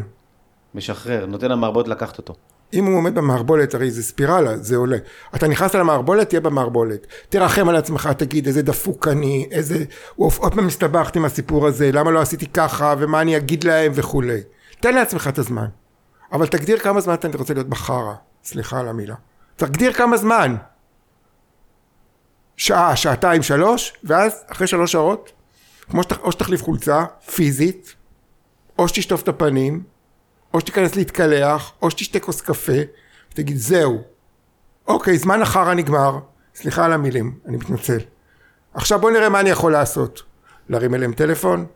משחרר, 0.74 1.26
נותן 1.26 1.48
למערבות 1.50 1.88
לקחת 1.88 2.18
אותו. 2.18 2.34
אם 2.72 2.84
הוא 2.84 2.96
עומד 2.96 3.14
במערבולת, 3.14 3.74
הרי 3.74 3.90
זה 3.90 4.02
ספירלה, 4.02 4.56
זה 4.56 4.76
עולה. 4.76 4.96
אתה 5.34 5.48
נכנס 5.48 5.74
למערבולת, 5.74 6.28
תהיה 6.28 6.40
במערבולת. 6.40 7.06
תרחם 7.28 7.68
על 7.68 7.76
עצמך, 7.76 8.06
תגיד 8.06 8.46
איזה 8.46 8.62
דפוק 8.62 9.08
אני, 9.08 9.48
איזה... 9.50 9.84
עוד 10.16 10.54
פעם 10.54 10.66
הסתבכתי 10.66 11.18
עם 11.18 11.24
הסיפור 11.24 11.66
הזה, 11.66 11.92
למה 11.92 12.10
לא 12.10 12.20
עשיתי 12.20 12.46
ככה, 12.46 12.94
ומה 12.98 13.20
אני 13.20 13.36
אגיד 13.36 13.64
להם 13.64 13.92
וכולי. 13.94 14.40
תן 14.80 14.94
לעצמך 14.94 15.28
את 15.28 15.38
הזמן. 15.38 15.66
אבל 16.32 16.46
תגדיר 16.46 16.78
כמה 16.78 17.00
זמן 17.00 17.14
אתה 17.14 17.28
רוצה 17.38 17.54
להיות 17.54 17.68
בחרא. 17.68 18.14
סליחה 18.44 18.80
על 18.80 18.88
המילה. 18.88 19.14
תגדיר 19.56 19.92
כמה 19.92 20.16
זמן. 20.16 20.56
שעה, 22.56 22.96
שעתיים, 22.96 23.42
שלוש, 23.42 23.92
ואז 24.04 24.44
אחרי 24.46 24.66
שלוש 24.66 24.92
שעות, 24.92 25.32
כמו 25.90 26.02
שת, 26.02 26.12
או 26.12 26.32
שתחליף 26.32 26.62
חולצה, 26.62 27.04
פיזית, 27.34 27.94
או 28.78 28.88
שתשטוף 28.88 29.22
את 29.22 29.28
הפנים, 29.28 29.82
או 30.54 30.60
שתיכנס 30.60 30.96
להתקלח, 30.96 31.72
או 31.82 31.90
שתשתה 31.90 32.20
כוס 32.20 32.40
קפה, 32.40 32.72
ותגיד 33.32 33.56
זהו. 33.56 34.02
אוקיי, 34.86 35.18
זמן 35.18 35.42
החרא 35.42 35.74
נגמר, 35.74 36.18
סליחה 36.54 36.84
על 36.84 36.92
המילים, 36.92 37.38
אני 37.46 37.56
מתנצל. 37.56 37.98
עכשיו 38.74 39.00
בוא 39.00 39.10
נראה 39.10 39.28
מה 39.28 39.40
אני 39.40 39.50
יכול 39.50 39.72
לעשות. 39.72 40.22
להרים 40.68 40.94
אליהם 40.94 41.12
טלפון, 41.12 41.66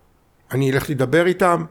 אני 0.52 0.72
אלך 0.72 0.90
לדבר 0.90 1.26
איתם, 1.26 1.64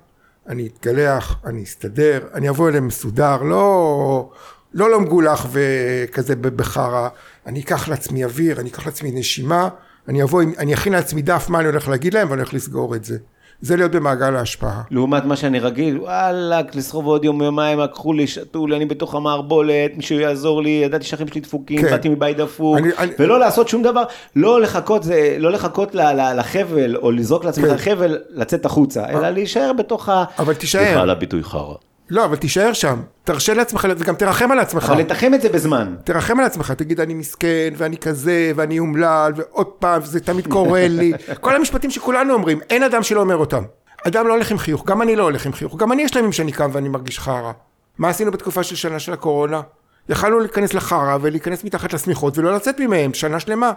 אני 0.48 0.68
אתגלח, 0.68 1.36
אני 1.46 1.64
אסתדר, 1.64 2.28
אני 2.34 2.50
אבוא 2.50 2.70
אליהם 2.70 2.88
מסודר, 2.88 3.44
לא, 3.44 4.32
לא 4.74 4.90
לא 4.90 5.00
מגולח 5.00 5.48
וכזה 5.52 6.36
בחרא, 6.36 7.10
אני 7.46 7.62
אקח 7.62 7.88
לעצמי 7.88 8.24
אוויר, 8.24 8.60
אני 8.60 8.70
אקח 8.70 8.86
לעצמי 8.86 9.12
נשימה, 9.12 9.70
אני 10.08 10.24
אבוא, 10.24 10.44
אני 10.58 10.74
אכין 10.74 10.94
לעצמי 10.94 11.22
דף 11.22 11.46
מה 11.50 11.60
אני 11.60 11.68
הולך 11.68 11.88
להגיד 11.88 12.14
להם 12.14 12.30
ואני 12.30 12.42
הולך 12.42 12.54
לסגור 12.54 12.96
את 12.96 13.06
זה. 13.06 13.18
זה 13.62 13.76
להיות 13.76 13.92
במעגל 13.92 14.36
ההשפעה. 14.36 14.82
לעומת 14.92 15.26
מה 15.26 15.36
שאני 15.36 15.60
רגיל, 15.60 15.98
וואלכ, 15.98 16.76
לסחוב 16.76 17.06
עוד 17.08 17.26
יום 17.26 17.42
יומיים, 17.42 17.80
לקחו 17.80 18.14
לי, 18.14 18.28
שתו 18.28 18.68
לי, 18.68 18.76
אני 18.76 18.86
בתוך 18.86 19.16
המערבולת, 19.16 19.92
מישהו 19.96 20.20
יעזור 20.20 20.62
לי, 20.62 20.82
ידעתי 20.86 21.06
שהאחים 21.06 21.28
שלי 21.28 21.42
דפוקים, 21.42 21.82
כן. 21.82 21.90
באתי 21.92 22.10
מבית 22.10 22.38
דפוק, 22.38 22.78
אני- 22.78 22.90
אני- 22.98 23.12
ולא 23.20 23.40
לעשות 23.40 23.68
שום 23.68 23.84
דבר, 23.84 24.04
לא 24.36 24.62
לחכות, 24.62 25.04
זה, 25.04 25.36
לא 25.40 25.52
לחכות 25.52 25.96
ל- 25.96 26.02
ל- 26.02 26.40
לחבל, 26.40 26.96
או 26.96 27.12
לזרוק 27.12 27.46
לעצמך 27.46 27.66
כן. 27.66 27.78
חבל, 27.78 28.18
לצאת 28.30 28.66
החוצה, 28.66 29.10
אלא 29.10 29.30
להישאר 29.30 29.72
בתוך 29.78 30.10
ה... 30.10 30.24
אבל 30.40 30.54
תישאר. 30.54 30.84
סליחה 30.84 31.02
על 31.02 31.10
הביטוי 31.10 31.44
חרא. 31.44 31.74
לא, 32.10 32.26
אבל 32.26 32.36
תישאר 32.36 32.74
שם. 32.74 33.02
תרשה 33.24 33.54
לעצמך, 33.54 33.88
וגם 33.98 34.16
תרחם 34.16 34.52
על 34.52 34.60
עצמך. 34.60 34.90
אבל 34.90 35.00
לתחם 35.00 35.34
את 35.34 35.42
זה 35.42 35.50
בזמן. 35.50 35.96
תרחם 36.04 36.40
על 36.40 36.46
עצמך, 36.46 36.72
תגיד 36.72 37.00
אני 37.00 37.14
מסכן, 37.14 37.74
ואני 37.78 37.98
כזה, 37.98 38.52
ואני 38.56 38.80
אומלל, 38.80 39.32
ועוד 39.36 39.68
פעם, 39.68 40.02
זה 40.06 40.20
תמיד 40.20 40.48
קורה 40.48 40.88
לי. 40.88 41.14
כל 41.42 41.56
המשפטים 41.56 41.92
שכולנו 41.92 42.34
אומרים, 42.34 42.60
אין 42.70 42.84
אדם 42.84 43.04
שלא 43.04 43.22
אומר 43.22 43.36
אותם. 43.36 43.64
אדם 44.08 44.28
לא 44.28 44.34
הולך 44.34 44.52
עם 44.52 44.58
חיוך, 44.58 44.86
גם 44.86 45.02
אני 45.02 45.16
לא 45.16 45.24
הולך 45.24 45.46
עם 45.46 45.54
חיוך, 45.54 45.76
גם 45.76 45.92
אני 45.92 46.02
יש 46.02 46.16
להם 46.16 46.32
שאני 46.32 46.52
קם 46.52 46.70
ואני 46.74 46.90
מרגיש 46.90 47.20
חרא. 47.20 47.52
מה 47.98 48.10
עשינו 48.10 48.32
בתקופה 48.32 48.64
של 48.64 48.76
שנה 48.76 49.00
של 49.00 49.14
הקורונה? 49.14 49.62
יכלנו 50.10 50.40
להיכנס 50.40 50.74
לחרא 50.74 51.18
ולהיכנס 51.22 51.64
מתחת 51.64 51.94
לשמיכות 51.94 52.38
ולא 52.38 52.56
לצאת 52.56 52.80
ממהם 52.80 53.14
שנה 53.14 53.40
שלמה. 53.40 53.72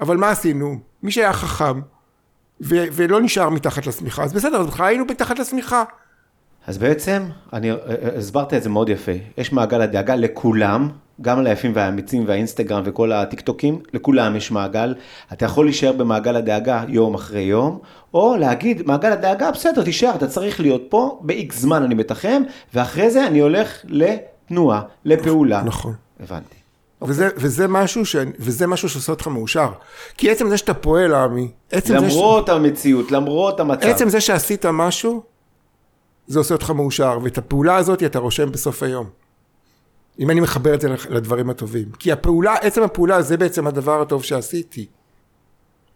אבל 0.00 0.16
מה 0.16 0.30
עשינו? 0.30 0.78
מי 1.02 1.10
שהיה 1.10 1.32
חכם 1.32 1.80
ו- 2.60 2.84
ולא 2.92 3.20
נשאר 3.20 3.48
מתחת 3.48 3.86
לשמיכה, 3.86 4.22
אז 4.22 4.32
בסדר, 4.32 4.60
אז 4.60 4.66
בכלל 4.66 4.86
היינו 4.86 5.04
מתחת 5.04 5.38
לשמיכה. 5.38 5.84
אז 6.66 6.78
בעצם, 6.78 7.22
אני 7.52 7.70
אה, 7.70 7.76
אה, 7.76 8.18
הסברת 8.18 8.54
את 8.54 8.62
זה 8.62 8.68
מאוד 8.68 8.88
יפה, 8.88 9.12
יש 9.38 9.52
מעגל 9.52 9.80
הדאגה 9.80 10.14
לכולם, 10.14 10.88
גם 11.22 11.42
ליפים 11.42 11.72
והאמיצים 11.74 12.24
והאינסטגרם 12.26 12.82
וכל 12.84 13.12
הטיקטוקים, 13.12 13.78
לכולם 13.94 14.36
יש 14.36 14.50
מעגל. 14.50 14.94
אתה 15.32 15.44
יכול 15.44 15.64
להישאר 15.64 15.92
במעגל 15.92 16.36
הדאגה 16.36 16.84
יום 16.88 17.14
אחרי 17.14 17.40
יום, 17.40 17.78
או 18.14 18.36
להגיד, 18.36 18.82
מעגל 18.86 19.12
הדאגה, 19.12 19.50
בסדר, 19.50 19.84
תישאר, 19.84 20.14
אתה 20.14 20.26
צריך 20.26 20.60
להיות 20.60 20.82
פה, 20.88 21.20
ב-X 21.22 21.52
זמן 21.52 21.82
אני 21.82 21.94
מתחם, 21.94 22.42
ואחרי 22.74 23.10
זה 23.10 23.26
אני 23.26 23.38
הולך 23.38 23.78
לתנועה, 23.84 24.82
לפעולה. 25.04 25.62
נכון. 25.62 25.94
הבנתי. 26.20 26.54
וזה, 27.02 27.28
וזה, 27.36 27.68
משהו 27.68 28.06
ש... 28.06 28.16
וזה 28.38 28.66
משהו 28.66 28.88
שעושה 28.88 29.12
אותך 29.12 29.26
מאושר. 29.26 29.68
כי 30.16 30.30
עצם 30.30 30.48
זה 30.48 30.56
שאתה 30.56 30.74
פועל, 30.74 31.14
עמי, 31.14 31.48
עצם, 31.72 31.98
זה, 31.98 32.06
למרות 32.06 32.48
המציאות, 32.48 33.12
למרות 33.12 33.60
המצב. 33.60 33.82
ש... 33.82 33.84
עצם 33.84 34.08
זה 34.08 34.20
שעשית 34.20 34.66
משהו, 34.66 35.22
זה 36.30 36.38
עושה 36.38 36.54
אותך 36.54 36.70
מאושר, 36.70 37.18
ואת 37.22 37.38
הפעולה 37.38 37.76
הזאת 37.76 38.02
אתה 38.02 38.18
רושם 38.18 38.52
בסוף 38.52 38.82
היום. 38.82 39.10
אם 40.18 40.30
אני 40.30 40.40
מחבר 40.40 40.74
את 40.74 40.80
זה 40.80 40.88
לדברים 41.08 41.50
הטובים. 41.50 41.90
כי 41.98 42.12
הפעולה, 42.12 42.54
עצם 42.54 42.82
הפעולה 42.82 43.22
זה 43.22 43.36
בעצם 43.36 43.66
הדבר 43.66 44.02
הטוב 44.02 44.24
שעשיתי. 44.24 44.86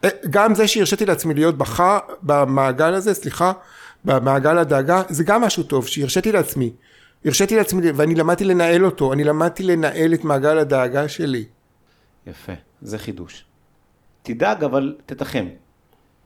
אה, 0.04 0.08
גם 0.30 0.54
זה 0.54 0.68
שהרשיתי 0.68 1.06
לעצמי 1.06 1.34
להיות 1.34 1.58
בחר, 1.58 1.98
במעגל 2.22 2.94
הזה, 2.94 3.14
סליחה, 3.14 3.52
במעגל 4.04 4.58
הדאגה, 4.58 5.02
זה 5.08 5.24
גם 5.24 5.40
משהו 5.40 5.62
טוב, 5.62 5.86
שהרשיתי 5.86 6.32
לעצמי. 6.32 6.72
הרשיתי 7.24 7.56
לעצמי, 7.56 7.90
ואני 7.90 8.14
למדתי 8.14 8.44
לנהל 8.44 8.84
אותו, 8.84 9.12
אני 9.12 9.24
למדתי 9.24 9.62
לנהל 9.62 10.14
את 10.14 10.24
מעגל 10.24 10.58
הדאגה 10.58 11.08
שלי. 11.08 11.44
יפה, 12.26 12.52
זה 12.82 12.98
חידוש. 12.98 13.44
תדאג, 14.22 14.64
אבל 14.64 14.94
תתחם. 15.06 15.46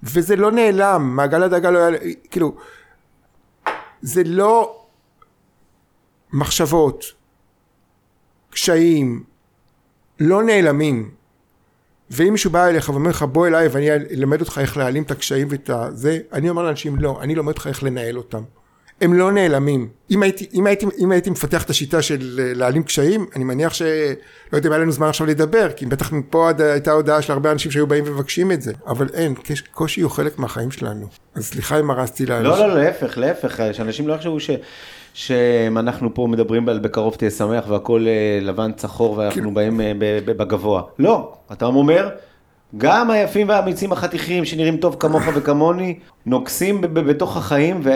וזה 0.03 0.37
לא 0.37 0.53
נעלם, 0.53 1.17
מעגל 1.17 1.43
הדאגה 1.43 1.71
לא 1.71 1.79
היה, 1.79 1.99
כאילו, 2.31 2.57
זה 4.03 4.23
לא 4.25 4.85
מחשבות, 6.33 7.05
קשיים, 8.51 9.25
לא 10.21 10.43
נעלמים. 10.43 11.11
ואם 12.11 12.33
מישהו 12.33 12.51
בא 12.51 12.67
אליך 12.67 12.89
ואומר 12.89 13.11
לך 13.11 13.23
בוא 13.23 13.47
אליי 13.47 13.69
ואני 13.69 13.91
אלמד 13.91 14.41
אותך 14.41 14.59
איך 14.59 14.77
להעלים 14.77 15.03
את 15.03 15.11
הקשיים 15.11 15.47
ואת 15.51 15.71
הזה, 15.71 16.19
אני 16.33 16.51
אומר 16.51 16.63
לאנשים 16.63 16.97
לא, 16.97 17.19
אני 17.23 17.35
לומד 17.35 17.53
אותך 17.53 17.67
איך 17.67 17.83
לנהל 17.83 18.17
אותם. 18.17 18.43
הם 19.01 19.15
לא 19.15 19.33
נעלמים. 19.33 19.89
אם 20.11 20.23
הייתי, 20.23 20.47
אם 20.55 20.67
הייתי, 20.67 20.87
אם 20.99 21.13
הייתי 21.13 21.31
מפתח 21.31 21.63
את 21.63 21.71
השיטה 21.71 22.03
של 22.03 22.19
להעלים 22.57 22.83
קשיים, 22.83 23.27
אני 23.37 23.45
מניח 23.45 23.75
ש... 23.75 23.83
לא 24.53 24.59
יודע 24.59 24.69
אם 24.69 24.73
היה 24.73 24.83
לנו 24.83 24.93
זמן 24.93 25.09
עכשיו 25.09 25.27
לדבר, 25.27 25.69
כי 25.77 25.87
בטח 25.87 26.13
מפה 26.13 26.49
עד 26.49 26.61
הייתה 26.61 26.93
הודעה 26.93 27.23
של 27.23 27.33
הרבה 27.33 27.53
אנשים 27.53 27.71
שהיו 27.71 27.87
באים 27.87 28.05
ומבקשים 28.07 28.53
את 28.53 28.63
זה. 28.63 28.73
אבל 28.87 29.07
אין, 29.15 29.35
קושי 29.73 30.01
הוא 30.01 30.11
חלק 30.11 30.39
מהחיים 30.39 30.71
שלנו. 30.71 31.07
אז 31.35 31.47
סליחה 31.47 31.81
אם 31.81 31.91
הרסתי 31.91 32.27
לאנשים. 32.27 32.51
לא, 32.51 32.69
לא, 32.69 32.83
להפך, 32.83 33.19
להפך, 33.19 33.61
שאנשים 33.73 34.09
לא 34.09 34.15
יחשבו 34.15 34.41
ש... 34.41 34.51
שאנחנו 35.15 36.15
פה 36.15 36.27
מדברים 36.31 36.69
על 36.69 36.79
בקרוב 36.79 37.15
תהיה 37.15 37.31
שמח 37.31 37.65
והכל 37.69 38.05
אה, 38.07 38.39
לבן 38.43 38.73
צחור 38.73 39.19
ואנחנו 39.19 39.35
כאילו- 39.35 39.55
באים 39.55 39.81
אה, 39.81 39.93
בגבוה. 40.25 40.83
לא, 40.99 41.33
אתה 41.53 41.67
אומר, 41.67 42.09
גם 42.77 43.11
היפים 43.11 43.49
והאמיצים 43.49 43.93
החתיכים 43.93 44.45
שנראים 44.45 44.77
טוב 44.77 44.97
כמוך 44.99 45.23
וכמוני, 45.35 45.99
נוגסים 46.27 46.81
בתוך 46.81 47.37
החיים 47.37 47.81
ו... 47.85 47.91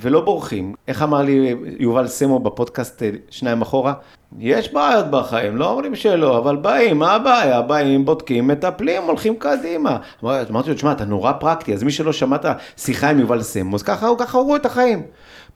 ולא 0.00 0.20
בורחים. 0.20 0.74
איך 0.88 1.02
אמר 1.02 1.22
לי 1.22 1.54
יובל 1.78 2.06
סמו 2.06 2.38
בפודקאסט 2.38 3.02
אה, 3.02 3.10
שניים 3.30 3.62
אחורה? 3.62 3.92
יש 4.38 4.72
בעיות 4.72 5.06
בחיים, 5.10 5.56
לא 5.56 5.70
אומרים 5.70 5.94
שלא, 5.94 6.38
אבל 6.38 6.56
באים, 6.56 6.98
מה 6.98 7.12
הבעיה? 7.14 7.62
באים, 7.62 8.04
בודקים, 8.04 8.46
מטפלים, 8.46 9.02
הולכים 9.02 9.34
קדימה. 9.38 9.96
אמר- 10.24 10.42
אמרתי 10.50 10.68
לו, 10.68 10.74
תשמע, 10.74 10.92
אתה 10.92 11.04
נורא 11.04 11.32
פרקטי, 11.32 11.74
אז 11.74 11.82
מי 11.82 11.90
שלא 11.90 12.12
שמע 12.12 12.36
את 12.36 12.44
השיחה 12.76 13.10
עם 13.10 13.20
יובל 13.20 13.42
סמו, 13.42 13.76
אז 13.76 13.82
ככה, 13.82 14.08
ככה 14.18 14.38
הוא 14.38 14.46
רואה 14.46 14.56
את 14.58 14.66
החיים. 14.66 15.02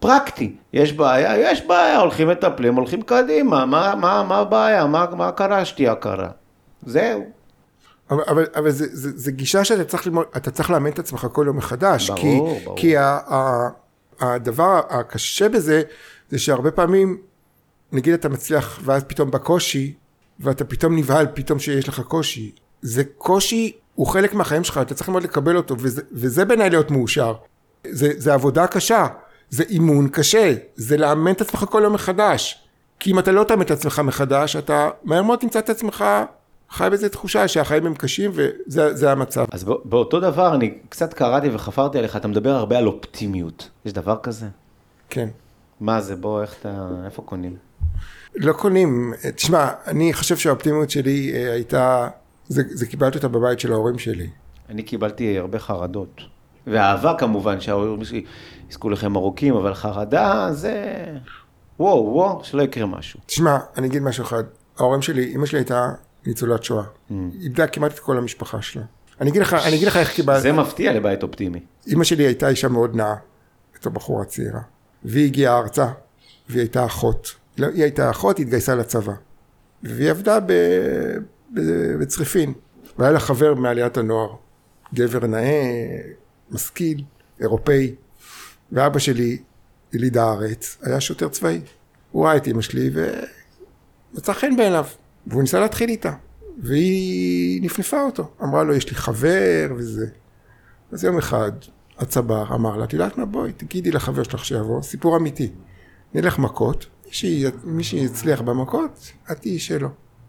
פרקטי, 0.00 0.52
יש 0.72 0.92
בעיה, 0.92 1.50
יש 1.50 1.66
בעיה, 1.66 2.00
הולכים 2.00 2.28
מטפלים, 2.28 2.74
הולכים 2.74 3.02
קדימה, 3.02 3.66
מה, 3.66 3.94
מה, 3.96 4.22
מה 4.28 4.38
הבעיה, 4.38 4.86
מה, 4.86 5.06
מה 5.16 5.30
קרה 5.32 5.64
שתהיה 5.64 5.94
קרה? 5.94 6.28
זהו. 6.86 7.24
אבל, 8.12 8.22
אבל, 8.28 8.46
אבל 8.54 8.70
זה, 8.70 8.86
זה, 8.92 9.10
זה 9.14 9.32
גישה 9.32 9.64
שאתה 9.64 9.84
צריך 9.84 10.06
ללמוד, 10.06 10.26
אתה 10.36 10.50
צריך 10.50 10.70
לאמן 10.70 10.90
את 10.90 10.98
עצמך 10.98 11.26
כל 11.32 11.44
יום 11.46 11.56
מחדש. 11.56 12.10
ברור, 12.10 12.20
כי, 12.20 12.64
ברור. 12.64 12.76
כי 12.76 12.96
ה, 12.96 13.04
ה, 13.04 13.68
הדבר 14.20 14.80
הקשה 14.88 15.48
בזה, 15.48 15.82
זה 16.30 16.38
שהרבה 16.38 16.70
פעמים, 16.70 17.18
נגיד 17.92 18.14
אתה 18.14 18.28
מצליח 18.28 18.80
ואז 18.84 19.04
פתאום 19.04 19.30
בקושי, 19.30 19.94
ואתה 20.40 20.64
פתאום 20.64 20.96
נבהל 20.96 21.26
פתאום 21.34 21.58
שיש 21.58 21.88
לך 21.88 22.00
קושי. 22.00 22.52
זה 22.82 23.04
קושי, 23.04 23.72
הוא 23.94 24.06
חלק 24.06 24.34
מהחיים 24.34 24.64
שלך, 24.64 24.78
אתה 24.78 24.94
צריך 24.94 25.08
ללמוד 25.08 25.22
לקבל 25.22 25.56
אותו, 25.56 25.74
וזה, 25.78 26.02
וזה 26.12 26.44
בעיניי 26.44 26.70
להיות 26.70 26.90
מאושר. 26.90 27.34
זה, 27.90 28.12
זה 28.16 28.34
עבודה 28.34 28.66
קשה, 28.66 29.06
זה 29.50 29.64
אימון 29.68 30.08
קשה, 30.08 30.54
זה 30.74 30.96
לאמן 30.96 31.32
את 31.32 31.40
עצמך 31.40 31.64
כל 31.70 31.80
יום 31.84 31.92
מחדש. 31.92 32.64
כי 32.98 33.10
אם 33.10 33.18
אתה 33.18 33.32
לא 33.32 33.44
תאמן 33.44 33.62
את 33.62 33.70
עצמך 33.70 33.98
מחדש, 33.98 34.56
אתה 34.56 34.90
מהר 35.04 35.22
מאוד 35.22 35.38
תמצא 35.38 35.58
את 35.58 35.70
עצמך 35.70 36.04
חי 36.72 36.86
באיזה 36.90 37.08
תחושה 37.08 37.48
שהחיים 37.48 37.86
הם 37.86 37.94
קשים 37.94 38.30
וזה 38.34 38.94
זה 38.94 39.12
המצב. 39.12 39.44
אז 39.50 39.64
בא- 39.64 39.74
באותו 39.84 40.20
דבר, 40.20 40.54
אני 40.54 40.74
קצת 40.88 41.14
קראתי 41.14 41.48
וחפרתי 41.52 41.98
עליך, 41.98 42.16
אתה 42.16 42.28
מדבר 42.28 42.50
הרבה 42.50 42.78
על 42.78 42.86
אופטימיות. 42.86 43.70
יש 43.84 43.92
דבר 43.92 44.16
כזה? 44.22 44.46
כן. 45.10 45.28
מה 45.80 46.00
זה, 46.00 46.16
בוא, 46.16 46.42
איך 46.42 46.54
אתה, 46.60 46.88
איפה 47.04 47.22
קונים? 47.22 47.56
לא 48.34 48.52
קונים, 48.52 49.12
תשמע, 49.36 49.68
אני 49.86 50.12
חושב 50.12 50.36
שהאופטימיות 50.36 50.90
שלי 50.90 51.32
אה, 51.34 51.52
הייתה, 51.52 52.08
זה, 52.48 52.62
זה 52.70 52.86
קיבלתי 52.86 53.16
אותה 53.16 53.28
בבית 53.28 53.60
של 53.60 53.72
ההורים 53.72 53.98
שלי. 53.98 54.28
אני 54.68 54.82
קיבלתי 54.82 55.38
הרבה 55.38 55.58
חרדות. 55.58 56.20
ואהבה 56.66 57.14
כמובן, 57.18 57.60
שההורים 57.60 58.04
שלי 58.04 58.24
יזכו 58.70 58.90
לכם 58.90 59.16
ארוכים, 59.16 59.54
אבל 59.56 59.74
חרדה 59.74 60.48
זה... 60.52 61.04
וואו, 61.80 62.12
וואו, 62.14 62.44
שלא 62.44 62.62
יקרה 62.62 62.86
משהו. 62.86 63.20
תשמע, 63.26 63.58
אני 63.76 63.86
אגיד 63.86 64.02
משהו 64.02 64.24
אחד. 64.24 64.42
ההורים 64.78 65.02
שלי, 65.02 65.32
אמא 65.34 65.46
שלי 65.46 65.58
הייתה 65.58 65.92
ניצולת 66.26 66.64
שואה. 66.64 66.84
איבדה 67.40 67.66
כמעט 67.66 67.92
את 67.94 67.98
כל 67.98 68.18
המשפחה 68.18 68.62
שלה. 68.62 68.82
אני 69.20 69.30
אגיד 69.30 69.42
לך, 69.42 69.54
אני 69.54 69.76
אגיד 69.76 69.88
לך 69.88 69.96
איך 69.96 70.12
קיבלתי. 70.12 70.40
זה 70.40 70.52
מפתיע 70.52 70.92
לבית 70.92 71.22
אופטימי. 71.22 71.60
אמא 71.92 72.04
שלי 72.04 72.24
הייתה 72.24 72.48
אישה 72.48 72.68
מאוד 72.68 72.96
נאה, 72.96 73.14
בתור 73.74 73.92
בחורה 73.92 74.24
צעירה. 74.24 74.60
והיא 75.04 75.24
הגיעה 75.24 75.58
ארצה, 75.58 75.86
והיא 76.48 76.60
הייתה 76.60 76.86
אחות. 76.86 77.34
לא, 77.58 77.66
היא 77.66 77.82
הייתה 77.82 78.10
אחות, 78.10 78.38
היא 78.38 78.44
התגייסה 78.44 78.74
לצבא. 78.74 79.12
והיא 79.82 80.10
עבדה 80.10 80.40
ב... 80.40 80.52
ב... 81.54 81.60
בצריפין. 82.00 82.52
והיה 82.98 83.12
לה 83.12 83.20
חבר 83.20 83.54
מעליית 83.54 83.96
הנוער. 83.96 84.34
גבר 84.94 85.26
נאה, 85.26 85.98
משכיל, 86.50 87.02
אירופאי. 87.40 87.94
ואבא 88.72 88.98
שלי, 88.98 89.38
יליד 89.92 90.16
הארץ, 90.16 90.78
היה 90.82 91.00
שוטר 91.00 91.28
צבאי. 91.28 91.60
הוא 92.10 92.26
ראה 92.26 92.36
את 92.36 92.48
אמא 92.48 92.62
שלי 92.62 92.90
ומצא 94.14 94.32
חן 94.32 94.56
בעיניו. 94.56 94.86
והוא 95.26 95.42
ניסה 95.42 95.60
להתחיל 95.60 95.88
איתה. 95.90 96.12
והיא 96.58 97.62
נפנפה 97.62 98.02
אותו. 98.02 98.30
אמרה 98.42 98.62
לו, 98.62 98.74
יש 98.74 98.88
לי 98.88 98.94
חבר 98.94 99.72
וזה. 99.76 100.06
אז 100.92 101.04
יום 101.04 101.18
אחד 101.18 101.52
הצבר 101.98 102.54
אמר 102.54 102.76
לה, 102.76 102.84
את 102.84 102.92
יודעת 102.92 103.18
מה, 103.18 103.24
בואי, 103.24 103.52
תגידי 103.52 103.90
לחבר 103.90 104.22
שלך 104.22 104.44
שיבוא, 104.44 104.82
סיפור 104.82 105.16
אמיתי. 105.16 105.52
נלך 106.14 106.38
מכות, 106.38 106.86
מי 107.64 107.84
שיצליח 107.84 108.40
במכות, 108.40 109.12
את 109.32 109.38
תהיי 109.38 109.58
שלו. 109.58 109.88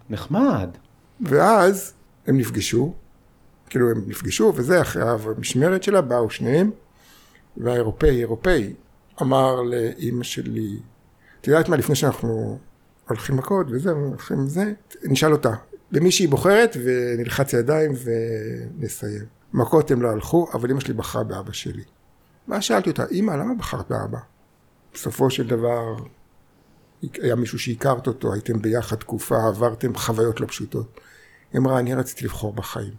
נחמד. 0.09 0.69
ואז 1.21 1.93
הם 2.27 2.37
נפגשו, 2.37 2.93
כאילו 3.69 3.91
הם 3.91 4.03
נפגשו 4.07 4.53
וזה, 4.55 4.81
אחרי 4.81 5.03
המשמרת 5.09 5.83
שלה 5.83 6.01
באו 6.01 6.29
שניהם, 6.29 6.71
והאירופאי, 7.57 8.19
אירופאי, 8.19 8.73
אמר 9.21 9.61
לאימא 9.61 10.23
שלי, 10.23 10.79
את 11.41 11.47
יודעת 11.47 11.69
מה, 11.69 11.77
לפני 11.77 11.95
שאנחנו 11.95 12.59
הולכים 13.07 13.37
מכות 13.37 13.67
וזה, 13.69 13.91
הולכים 13.91 14.47
זה, 14.47 14.73
נשאל 15.03 15.31
אותה, 15.31 15.53
למי 15.91 16.11
שהיא 16.11 16.29
בוחרת 16.29 16.77
ונלחץ 16.83 17.53
ידיים 17.53 17.91
ונסיים. 18.03 19.25
מכות 19.53 19.91
הם 19.91 20.01
לא 20.01 20.09
הלכו, 20.09 20.47
אבל 20.53 20.71
אמא 20.71 20.79
שלי 20.79 20.93
בחרה 20.93 21.23
באבא 21.23 21.51
שלי. 21.51 21.83
ואז 22.47 22.63
שאלתי 22.63 22.89
אותה, 22.89 23.03
אמא, 23.11 23.31
למה 23.31 23.53
בחרת 23.53 23.89
באבא? 23.89 24.17
בסופו 24.93 25.29
של 25.29 25.47
דבר, 25.47 25.95
היה 27.13 27.35
מישהו 27.35 27.59
שהכרת 27.59 28.07
אותו, 28.07 28.33
הייתם 28.33 28.61
ביחד 28.61 28.95
תקופה, 28.95 29.47
עברתם 29.47 29.95
חוויות 29.95 30.39
לא 30.39 30.47
פשוטות. 30.47 30.99
היא 31.53 31.59
אמרה, 31.59 31.79
אני 31.79 31.93
רציתי 31.93 32.25
לבחור 32.25 32.53
בחיים. 32.53 32.93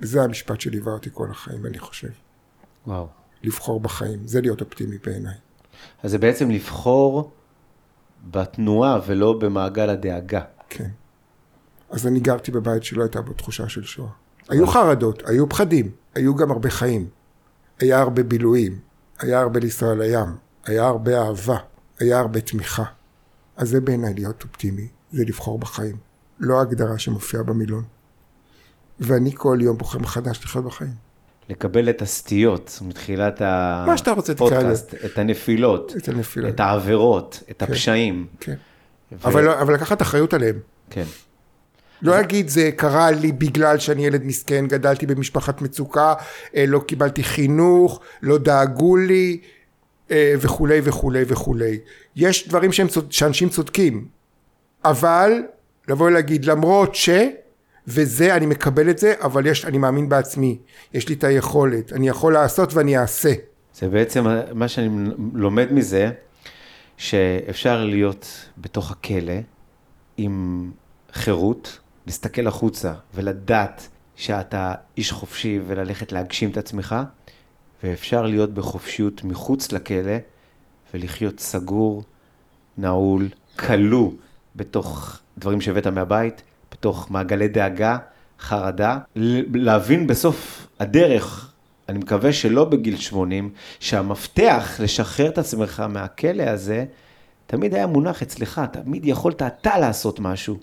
וזה 0.00 0.22
המשפט 0.22 0.60
שליווה 0.60 0.92
אותי 0.92 1.10
כל 1.12 1.30
החיים, 1.30 1.66
אני 1.66 1.78
חושב. 1.78 2.08
וואו. 2.86 3.08
לבחור 3.42 3.80
בחיים, 3.80 4.26
זה 4.26 4.40
להיות 4.40 4.60
אופטימי 4.60 4.98
בעיניי. 5.04 5.34
אז 6.02 6.10
זה 6.10 6.18
בעצם 6.18 6.50
לבחור 6.50 7.32
בתנועה 8.30 9.00
ולא 9.06 9.32
במעגל 9.32 9.90
הדאגה. 9.90 10.42
כן. 10.68 10.88
אז 11.90 12.06
אני 12.06 12.20
גרתי 12.20 12.50
בבית 12.50 12.84
שלא 12.84 13.02
הייתה 13.02 13.22
בו 13.22 13.32
תחושה 13.32 13.68
של 13.68 13.82
שואה. 13.82 14.08
היו 14.48 14.66
חרדות, 14.66 15.22
היו 15.26 15.48
פחדים, 15.48 15.90
היו 16.14 16.34
גם 16.34 16.50
הרבה 16.50 16.70
חיים. 16.70 17.08
היה 17.80 18.00
הרבה 18.00 18.22
בילויים, 18.22 18.78
היה 19.18 19.40
הרבה 19.40 19.60
לנסוע 19.60 19.94
לים, 19.94 20.36
היה 20.64 20.84
הרבה 20.84 21.22
אהבה, 21.22 21.56
היה 21.98 22.18
הרבה 22.18 22.40
תמיכה. 22.40 22.84
אז 23.56 23.68
זה 23.68 23.80
בעיניי 23.80 24.14
להיות 24.14 24.42
אופטימי, 24.42 24.88
זה 25.12 25.24
לבחור 25.24 25.58
בחיים. 25.58 25.96
לא 26.40 26.58
ההגדרה 26.58 26.98
שמופיעה 26.98 27.42
במילון. 27.42 27.84
ואני 29.00 29.30
כל 29.34 29.58
יום 29.60 29.78
בוחר 29.78 29.98
מחדש 29.98 30.44
לחיות 30.44 30.64
בחיים. 30.64 30.94
לקבל 31.48 31.90
את 31.90 32.02
הסטיות 32.02 32.78
מתחילת 32.82 33.42
הפודקאסט, 33.44 34.94
את 35.04 35.18
הנפילות, 35.18 35.94
את 35.96 36.08
הנפילות. 36.08 36.54
את 36.54 36.60
העבירות, 36.60 37.42
את 37.50 37.62
הפשעים. 37.62 38.26
כן. 38.40 38.54
ו- 39.12 39.28
אבל, 39.28 39.48
אבל 39.48 39.74
לקחת 39.74 40.02
אחריות 40.02 40.34
עליהם. 40.34 40.58
כן. 40.90 41.04
לא 42.02 42.12
להגיד 42.12 42.48
זה 42.48 42.70
קרה 42.76 43.10
לי 43.10 43.32
בגלל 43.32 43.78
שאני 43.78 44.06
ילד 44.06 44.24
מסכן, 44.24 44.66
גדלתי 44.66 45.06
במשפחת 45.06 45.62
מצוקה, 45.62 46.14
אה, 46.56 46.64
לא 46.68 46.78
קיבלתי 46.78 47.24
חינוך, 47.24 48.00
לא 48.22 48.38
דאגו 48.38 48.96
לי 48.96 49.40
אה, 50.10 50.34
וכולי 50.40 50.80
וכולי 50.84 51.24
וכולי. 51.26 51.78
יש 52.16 52.48
דברים 52.48 52.72
שהם, 52.72 52.86
שאנשים 53.10 53.48
צודקים, 53.48 54.06
אבל 54.84 55.32
לבוא 55.88 56.06
ולהגיד 56.06 56.44
למרות 56.44 56.94
ש... 56.94 57.08
וזה, 57.86 58.36
אני 58.36 58.46
מקבל 58.46 58.90
את 58.90 58.98
זה, 58.98 59.14
אבל 59.20 59.46
יש, 59.46 59.64
אני 59.64 59.78
מאמין 59.78 60.08
בעצמי, 60.08 60.58
יש 60.94 61.08
לי 61.08 61.14
את 61.14 61.24
היכולת, 61.24 61.92
אני 61.92 62.08
יכול 62.08 62.32
לעשות 62.32 62.74
ואני 62.74 62.98
אעשה. 62.98 63.32
זה 63.74 63.88
בעצם 63.88 64.24
מה 64.54 64.68
שאני 64.68 65.10
לומד 65.34 65.72
מזה, 65.72 66.10
שאפשר 66.96 67.84
להיות 67.84 68.48
בתוך 68.58 68.90
הכלא 68.90 69.32
עם 70.16 70.70
חירות, 71.12 71.78
להסתכל 72.06 72.46
החוצה 72.46 72.92
ולדעת 73.14 73.88
שאתה 74.16 74.74
איש 74.96 75.12
חופשי 75.12 75.60
וללכת 75.66 76.12
להגשים 76.12 76.50
את 76.50 76.56
עצמך, 76.56 76.96
ואפשר 77.82 78.26
להיות 78.26 78.54
בחופשיות 78.54 79.24
מחוץ 79.24 79.72
לכלא 79.72 80.16
ולחיות 80.94 81.40
סגור, 81.40 82.02
נעול, 82.78 83.28
כלוא 83.58 84.10
בתוך 84.56 85.18
דברים 85.38 85.60
שהבאת 85.60 85.86
מהבית, 85.86 86.42
בתוך 86.84 87.10
מעגלי 87.10 87.48
דאגה, 87.48 87.98
חרדה, 88.40 88.98
להבין 89.54 90.06
בסוף 90.06 90.66
הדרך, 90.80 91.52
אני 91.88 91.98
מקווה 91.98 92.32
שלא 92.32 92.64
בגיל 92.64 92.96
80, 92.96 93.50
שהמפתח 93.80 94.80
לשחרר 94.82 95.28
את 95.28 95.38
עצמך 95.38 95.80
מהכלא 95.88 96.42
הזה, 96.42 96.84
תמיד 97.46 97.74
היה 97.74 97.86
מונח 97.86 98.22
אצלך, 98.22 98.60
תמיד 98.72 99.06
יכולת 99.06 99.42
אתה 99.42 99.78
לעשות 99.78 100.20
משהו. 100.20 100.56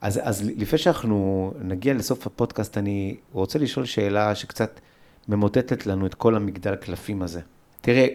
אז, 0.00 0.20
אז 0.22 0.50
לפני 0.56 0.78
שאנחנו 0.78 1.52
נגיע 1.60 1.94
לסוף 1.94 2.26
הפודקאסט, 2.26 2.78
אני 2.78 3.16
רוצה 3.32 3.58
לשאול 3.58 3.84
שאלה 3.86 4.34
שקצת 4.34 4.80
ממוטטת 5.28 5.86
לנו 5.86 6.06
את 6.06 6.14
כל 6.14 6.36
המגדל 6.36 6.74
קלפים 6.74 7.22
הזה. 7.22 7.40
תראה, 7.80 8.06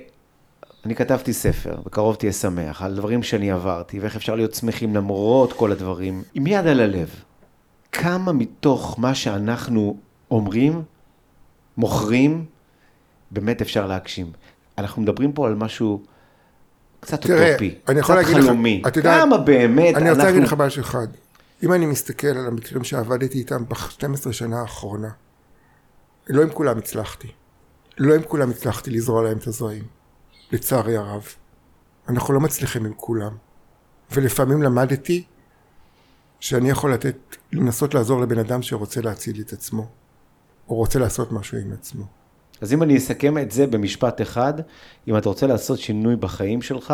אני 0.85 0.95
כתבתי 0.95 1.33
ספר, 1.33 1.75
בקרוב 1.85 2.15
תהיה 2.15 2.31
שמח, 2.31 2.81
על 2.81 2.95
דברים 2.95 3.23
שאני 3.23 3.51
עברתי, 3.51 3.99
ואיך 3.99 4.15
אפשר 4.15 4.35
להיות 4.35 4.53
שמחים 4.53 4.95
למרות 4.95 5.53
כל 5.53 5.71
הדברים, 5.71 6.23
עם 6.33 6.47
יד 6.47 6.67
על 6.67 6.79
הלב. 6.79 7.24
כמה 7.97 8.33
מתוך 8.33 8.95
מה 8.99 9.15
שאנחנו 9.15 9.97
אומרים, 10.31 10.83
מוכרים, 11.77 12.45
באמת 13.31 13.61
אפשר 13.61 13.87
להגשים. 13.87 14.31
אנחנו 14.77 15.01
מדברים 15.01 15.33
פה 15.33 15.47
על 15.47 15.55
משהו 15.55 16.01
קצת 16.99 17.21
תראה, 17.21 17.47
אוטופי, 17.49 17.75
אני 17.87 18.01
קצת 18.01 18.15
לך, 18.17 18.27
חלומי. 18.27 18.83
אתה 18.87 18.99
יודע- 18.99 19.19
כמה 19.19 19.37
באמת 19.37 19.95
אני 19.95 20.09
רוצה 20.09 20.21
אנחנו... 20.21 20.23
להגיד 20.23 20.43
לך 20.43 20.53
משהו 20.53 20.81
אחד. 20.81 21.07
אם 21.63 21.73
אני 21.73 21.85
מסתכל 21.85 22.27
על 22.27 22.47
המקרים 22.47 22.83
שעבדתי 22.83 23.37
איתם 23.37 23.65
ב-12 23.65 24.31
שנה 24.31 24.61
האחרונה, 24.61 25.09
לא 26.29 26.41
עם 26.41 26.49
כולם 26.49 26.77
הצלחתי. 26.77 27.27
לא 27.97 28.15
עם 28.15 28.21
כולם 28.27 28.49
הצלחתי 28.49 28.91
לזרוע 28.91 29.23
להם 29.23 29.37
את 29.37 29.47
הזרעים. 29.47 29.83
לצערי 30.51 30.97
הרב. 30.97 31.23
אנחנו 32.09 32.33
לא 32.33 32.39
מצליחים 32.39 32.85
עם 32.85 32.93
כולם. 32.95 33.31
ולפעמים 34.11 34.61
למדתי 34.63 35.23
שאני 36.39 36.69
יכול 36.69 36.93
לתת, 36.93 37.15
לנסות 37.55 37.93
לעזור 37.93 38.21
לבן 38.21 38.39
אדם 38.39 38.61
שרוצה 38.61 39.01
להציל 39.01 39.41
את 39.41 39.53
עצמו. 39.53 39.87
או 40.69 40.75
רוצה 40.75 40.99
לעשות 40.99 41.31
משהו 41.31 41.57
עם 41.57 41.71
עצמו. 41.71 42.03
אז 42.61 42.73
אם 42.73 42.83
אני 42.83 42.97
אסכם 42.97 43.37
את 43.37 43.51
זה 43.51 43.67
במשפט 43.67 44.21
אחד, 44.21 44.53
אם 45.07 45.17
אתה 45.17 45.29
רוצה 45.29 45.47
לעשות 45.47 45.79
שינוי 45.79 46.15
בחיים 46.15 46.61
שלך, 46.61 46.93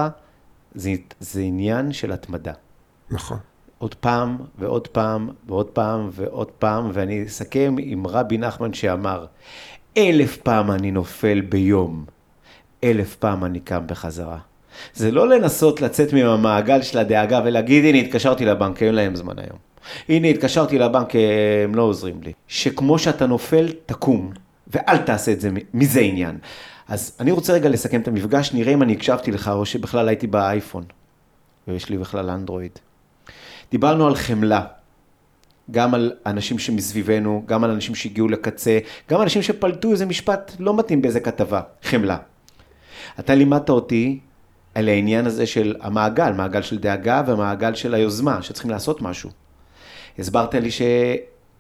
זה, 0.76 0.92
זה 1.20 1.42
עניין 1.42 1.94
של 1.94 2.12
התמדה. 2.12 2.54
נכון. 3.10 3.38
עוד 3.78 3.96
פעם 3.96 4.38
ועוד 4.60 4.88
פעם 4.88 5.30
ועוד 5.48 5.68
פעם 5.68 6.10
ועוד 6.12 6.52
פעם, 6.52 6.90
ואני 6.94 7.26
אסכם 7.28 7.76
עם 7.80 8.08
רבי 8.08 8.38
נחמן 8.38 8.74
שאמר, 8.74 9.26
אלף 9.98 10.38
פעם 10.38 10.72
אני 10.72 10.92
נופל 10.92 11.42
ביום, 11.42 12.06
אלף 12.84 13.16
פעם 13.16 13.46
אני 13.46 13.60
קם 13.60 13.88
בחזרה. 13.88 14.38
זה 14.94 15.12
לא 15.12 15.28
לנסות 15.28 15.82
לצאת 15.82 16.14
מהמעגל 16.14 16.82
של 16.82 16.98
הדאגה 16.98 17.42
ולהגיד, 17.46 17.86
הנה 17.86 17.98
התקשרתי 17.98 18.46
לבנק, 18.46 18.84
אין 18.84 18.96
להם 18.96 19.16
זמן 19.16 19.40
היום. 19.40 19.71
הנה 20.10 20.28
התקשרתי 20.28 20.80
לבנק, 20.80 21.14
הם 21.64 21.76
לא 21.76 21.82
עוזרים 21.82 22.22
לי. 22.24 22.34
שכמו 22.48 23.00
שאתה 23.00 23.28
נופל, 23.28 23.68
תקום, 23.86 24.32
ואל 24.68 24.98
תעשה 24.98 25.32
את 25.32 25.42
זה, 25.42 25.50
מזה 25.74 26.00
עניין. 26.00 26.38
אז 26.88 27.18
אני 27.20 27.32
רוצה 27.32 27.54
רגע 27.54 27.70
לסכם 27.70 28.02
את 28.02 28.08
המפגש, 28.08 28.54
נראה 28.54 28.74
אם 28.74 28.82
אני 28.82 28.94
הקשבתי 28.94 29.32
לך 29.32 29.48
או 29.48 29.66
שבכלל 29.66 30.08
הייתי 30.08 30.28
באייפון, 30.28 30.84
ויש 31.68 31.90
לי 31.90 31.98
בכלל 31.98 32.30
אנדרואיד. 32.30 32.72
דיברנו 33.72 34.08
על 34.08 34.16
חמלה, 34.16 34.66
גם 35.72 35.94
על 35.94 36.12
אנשים 36.26 36.60
שמסביבנו, 36.60 37.44
גם 37.46 37.64
על 37.64 37.72
אנשים 37.72 37.96
שהגיעו 37.96 38.28
לקצה, 38.28 38.80
גם 39.10 39.22
אנשים 39.22 39.42
שפלטו 39.42 39.92
איזה 39.92 40.06
משפט 40.06 40.52
לא 40.60 40.78
מתאים 40.78 41.02
באיזה 41.02 41.20
כתבה, 41.20 41.62
חמלה. 41.84 42.18
אתה 43.20 43.36
לימדת 43.36 43.70
אותי 43.70 44.20
על 44.76 44.90
העניין 44.90 45.26
הזה 45.26 45.46
של 45.46 45.76
המעגל, 45.82 46.32
מעגל 46.32 46.62
של 46.62 46.78
דאגה 46.78 47.24
ומעגל 47.28 47.76
של 47.76 47.94
היוזמה, 47.94 48.42
שצריכים 48.42 48.72
לעשות 48.72 49.02
משהו. 49.02 49.30
הסברת 50.20 50.56
לי 50.56 50.70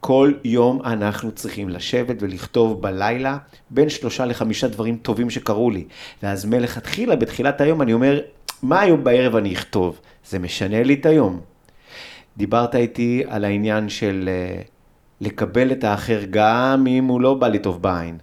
כל 0.01 0.33
יום 0.43 0.81
אנחנו 0.85 1.31
צריכים 1.31 1.69
לשבת 1.69 2.15
ולכתוב 2.19 2.81
בלילה 2.81 3.37
בין 3.69 3.89
שלושה 3.89 4.25
לחמישה 4.25 4.67
דברים 4.67 4.97
טובים 4.97 5.29
שקרו 5.29 5.71
לי. 5.71 5.85
ואז 6.23 6.45
מלכתחילה, 6.45 7.15
בתחילת 7.15 7.61
היום, 7.61 7.81
אני 7.81 7.93
אומר, 7.93 8.19
מה 8.63 8.79
היום 8.79 9.03
בערב 9.03 9.35
אני 9.35 9.53
אכתוב? 9.53 9.99
זה 10.29 10.39
משנה 10.39 10.83
לי 10.83 10.93
את 10.93 11.05
היום. 11.05 11.39
דיברת 12.37 12.75
איתי 12.75 13.23
על 13.27 13.45
העניין 13.45 13.89
של 13.89 14.29
אה, 14.31 14.61
לקבל 15.21 15.71
את 15.71 15.83
האחר 15.83 16.21
גם 16.29 16.85
אם 16.87 17.05
הוא 17.05 17.21
לא 17.21 17.33
בא 17.33 17.47
לי 17.47 17.59
טוב 17.59 17.81
בעין. 17.81 18.17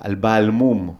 על 0.00 0.14
בעל 0.14 0.50
מום, 0.50 0.94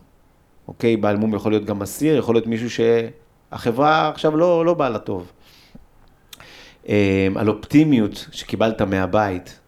אוקיי? 0.69 0.97
בעל 0.97 1.17
מום 1.17 1.35
יכול 1.35 1.53
להיות 1.53 1.65
גם 1.65 1.83
אסיר, 1.83 2.17
יכול 2.17 2.35
להיות 2.35 2.47
מישהו 2.47 2.69
שהחברה 2.71 4.09
עכשיו 4.09 4.37
לא, 4.37 4.65
לא 4.65 4.75
באה 4.75 4.89
לה 4.89 4.99
טוב. 4.99 5.33
אה, 6.91 7.29
על 7.37 7.49
אופטימיות 7.49 8.27
שקיבלת 8.33 8.83
מהבית, 8.83 9.59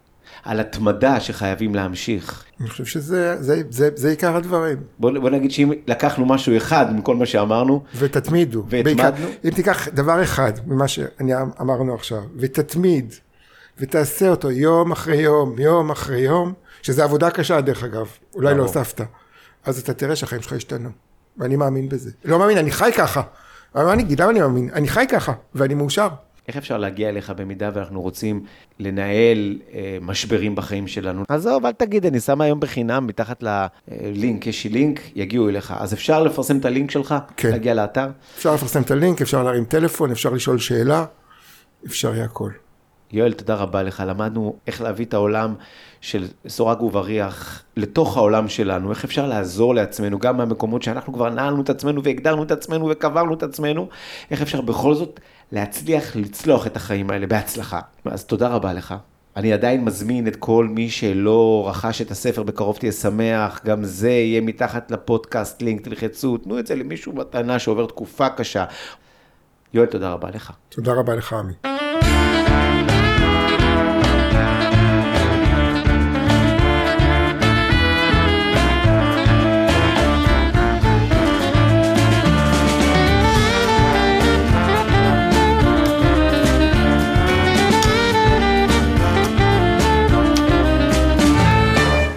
על 0.44 0.60
התמדה 0.60 1.20
שחייבים 1.20 1.74
להמשיך. 1.74 2.44
אני 2.60 2.68
חושב 2.68 2.84
שזה 2.84 3.42
זה, 3.42 3.62
זה, 3.70 3.88
זה 3.94 4.10
עיקר 4.10 4.36
הדברים. 4.36 4.76
בוא, 4.98 5.10
בוא 5.18 5.30
נגיד 5.30 5.50
שאם 5.50 5.72
לקחנו 5.86 6.26
משהו 6.26 6.56
אחד 6.56 6.96
מכל 6.96 7.16
מה 7.16 7.26
שאמרנו, 7.26 7.82
ותתמידו. 7.96 8.64
והתמדנו. 8.68 9.26
אם 9.44 9.50
תיקח 9.50 9.88
דבר 9.88 10.22
אחד 10.22 10.52
ממה 10.66 10.88
שאמרנו 10.88 11.94
עכשיו, 11.94 12.22
ותתמיד, 12.36 13.14
ותעשה 13.78 14.28
אותו 14.28 14.50
יום 14.50 14.92
אחרי 14.92 15.16
יום, 15.16 15.58
יום 15.58 15.90
אחרי 15.90 16.20
יום, 16.20 16.52
שזה 16.82 17.04
עבודה 17.04 17.30
קשה 17.30 17.60
דרך 17.60 17.84
אגב, 17.84 18.06
אולי 18.34 18.54
לא. 18.54 18.62
הוספת, 18.62 19.00
אז 19.64 19.78
אתה 19.78 19.94
תראה 19.94 20.16
שהחיים 20.16 20.42
שלך 20.42 20.52
השתנו. 20.52 20.90
ואני 21.38 21.56
מאמין 21.56 21.88
בזה. 21.88 22.10
לא 22.24 22.38
מאמין, 22.38 22.58
אני 22.58 22.70
חי 22.70 22.90
ככה. 22.96 23.22
אבל 23.74 23.88
אני 23.88 24.02
אגיד, 24.02 24.20
למה 24.20 24.30
אני 24.30 24.40
מאמין? 24.40 24.70
אני 24.72 24.88
חי 24.88 25.04
ככה, 25.08 25.32
ואני 25.54 25.74
מאושר. 25.74 26.08
איך 26.48 26.56
אפשר 26.56 26.78
להגיע 26.78 27.08
אליך 27.08 27.30
במידה 27.30 27.70
ואנחנו 27.74 28.02
רוצים 28.02 28.44
לנהל 28.78 29.58
אה, 29.72 29.98
משברים 30.00 30.54
בחיים 30.54 30.86
שלנו? 30.86 31.24
עזוב, 31.28 31.66
אל 31.66 31.72
תגיד, 31.72 32.06
אני 32.06 32.20
שם 32.20 32.40
היום 32.40 32.60
בחינם 32.60 33.06
מתחת 33.06 33.42
ללינק, 33.42 34.46
יש 34.46 34.64
לי 34.64 34.70
לינק, 34.70 35.00
יגיעו 35.14 35.48
אליך. 35.48 35.74
אז 35.78 35.94
אפשר 35.94 36.22
לפרסם 36.22 36.58
את 36.58 36.64
הלינק 36.64 36.90
שלך? 36.90 37.14
כן. 37.36 37.50
להגיע 37.50 37.74
לאתר? 37.74 38.06
אפשר 38.36 38.54
לפרסם 38.54 38.82
את 38.82 38.90
הלינק, 38.90 39.22
אפשר 39.22 39.42
להרים 39.42 39.64
טלפון, 39.64 40.10
אפשר 40.10 40.30
לשאול 40.30 40.58
שאלה, 40.58 41.04
אפשר 41.86 42.14
יהיה 42.14 42.24
הכל. 42.24 42.50
יואל, 43.12 43.32
תודה 43.32 43.54
רבה 43.54 43.82
לך. 43.82 44.02
למדנו 44.06 44.56
איך 44.66 44.82
להביא 44.82 45.04
את 45.04 45.14
העולם 45.14 45.54
של 46.00 46.26
סורג 46.48 46.82
ובריח 46.82 47.62
לתוך 47.76 48.16
העולם 48.16 48.48
שלנו, 48.48 48.90
איך 48.90 49.04
אפשר 49.04 49.26
לעזור 49.26 49.74
לעצמנו, 49.74 50.18
גם 50.18 50.36
מהמקומות 50.36 50.82
שאנחנו 50.82 51.12
כבר 51.12 51.30
נעלנו 51.30 51.62
את 51.62 51.70
עצמנו 51.70 52.02
והגדרנו 52.02 52.42
את 52.42 52.50
עצמנו 52.50 52.88
וקברנו 52.90 53.34
את 53.34 53.42
עצמנו, 53.42 53.88
איך 54.30 54.42
אפשר 54.42 54.60
בכל 54.60 54.94
זאת 54.94 55.20
להצליח 55.52 56.16
לצלוח 56.16 56.66
את 56.66 56.76
החיים 56.76 57.10
האלה 57.10 57.26
בהצלחה. 57.26 57.80
אז 58.04 58.24
תודה 58.24 58.48
רבה 58.48 58.72
לך. 58.72 58.94
אני 59.36 59.52
עדיין 59.52 59.84
מזמין 59.84 60.26
את 60.26 60.36
כל 60.36 60.66
מי 60.70 60.90
שלא 60.90 61.64
רכש 61.68 62.02
את 62.02 62.10
הספר 62.10 62.42
בקרוב 62.42 62.76
תהיה 62.76 62.92
שמח, 62.92 63.60
גם 63.64 63.84
זה 63.84 64.10
יהיה 64.10 64.40
מתחת 64.40 64.90
לפודקאסט, 64.90 65.62
לינק, 65.62 65.80
תלחצו, 65.80 66.36
תנו 66.36 66.58
את 66.58 66.66
זה 66.66 66.74
למישהו 66.74 67.12
מתנה 67.12 67.58
שעובר 67.58 67.86
תקופה 67.86 68.28
קשה. 68.28 68.64
יואל, 69.74 69.86
תודה 69.86 70.12
רבה 70.12 70.30
לך. 70.30 70.52
תודה 70.68 70.92
רבה 70.92 71.14
לך, 71.14 71.32
עמי. 71.32 71.71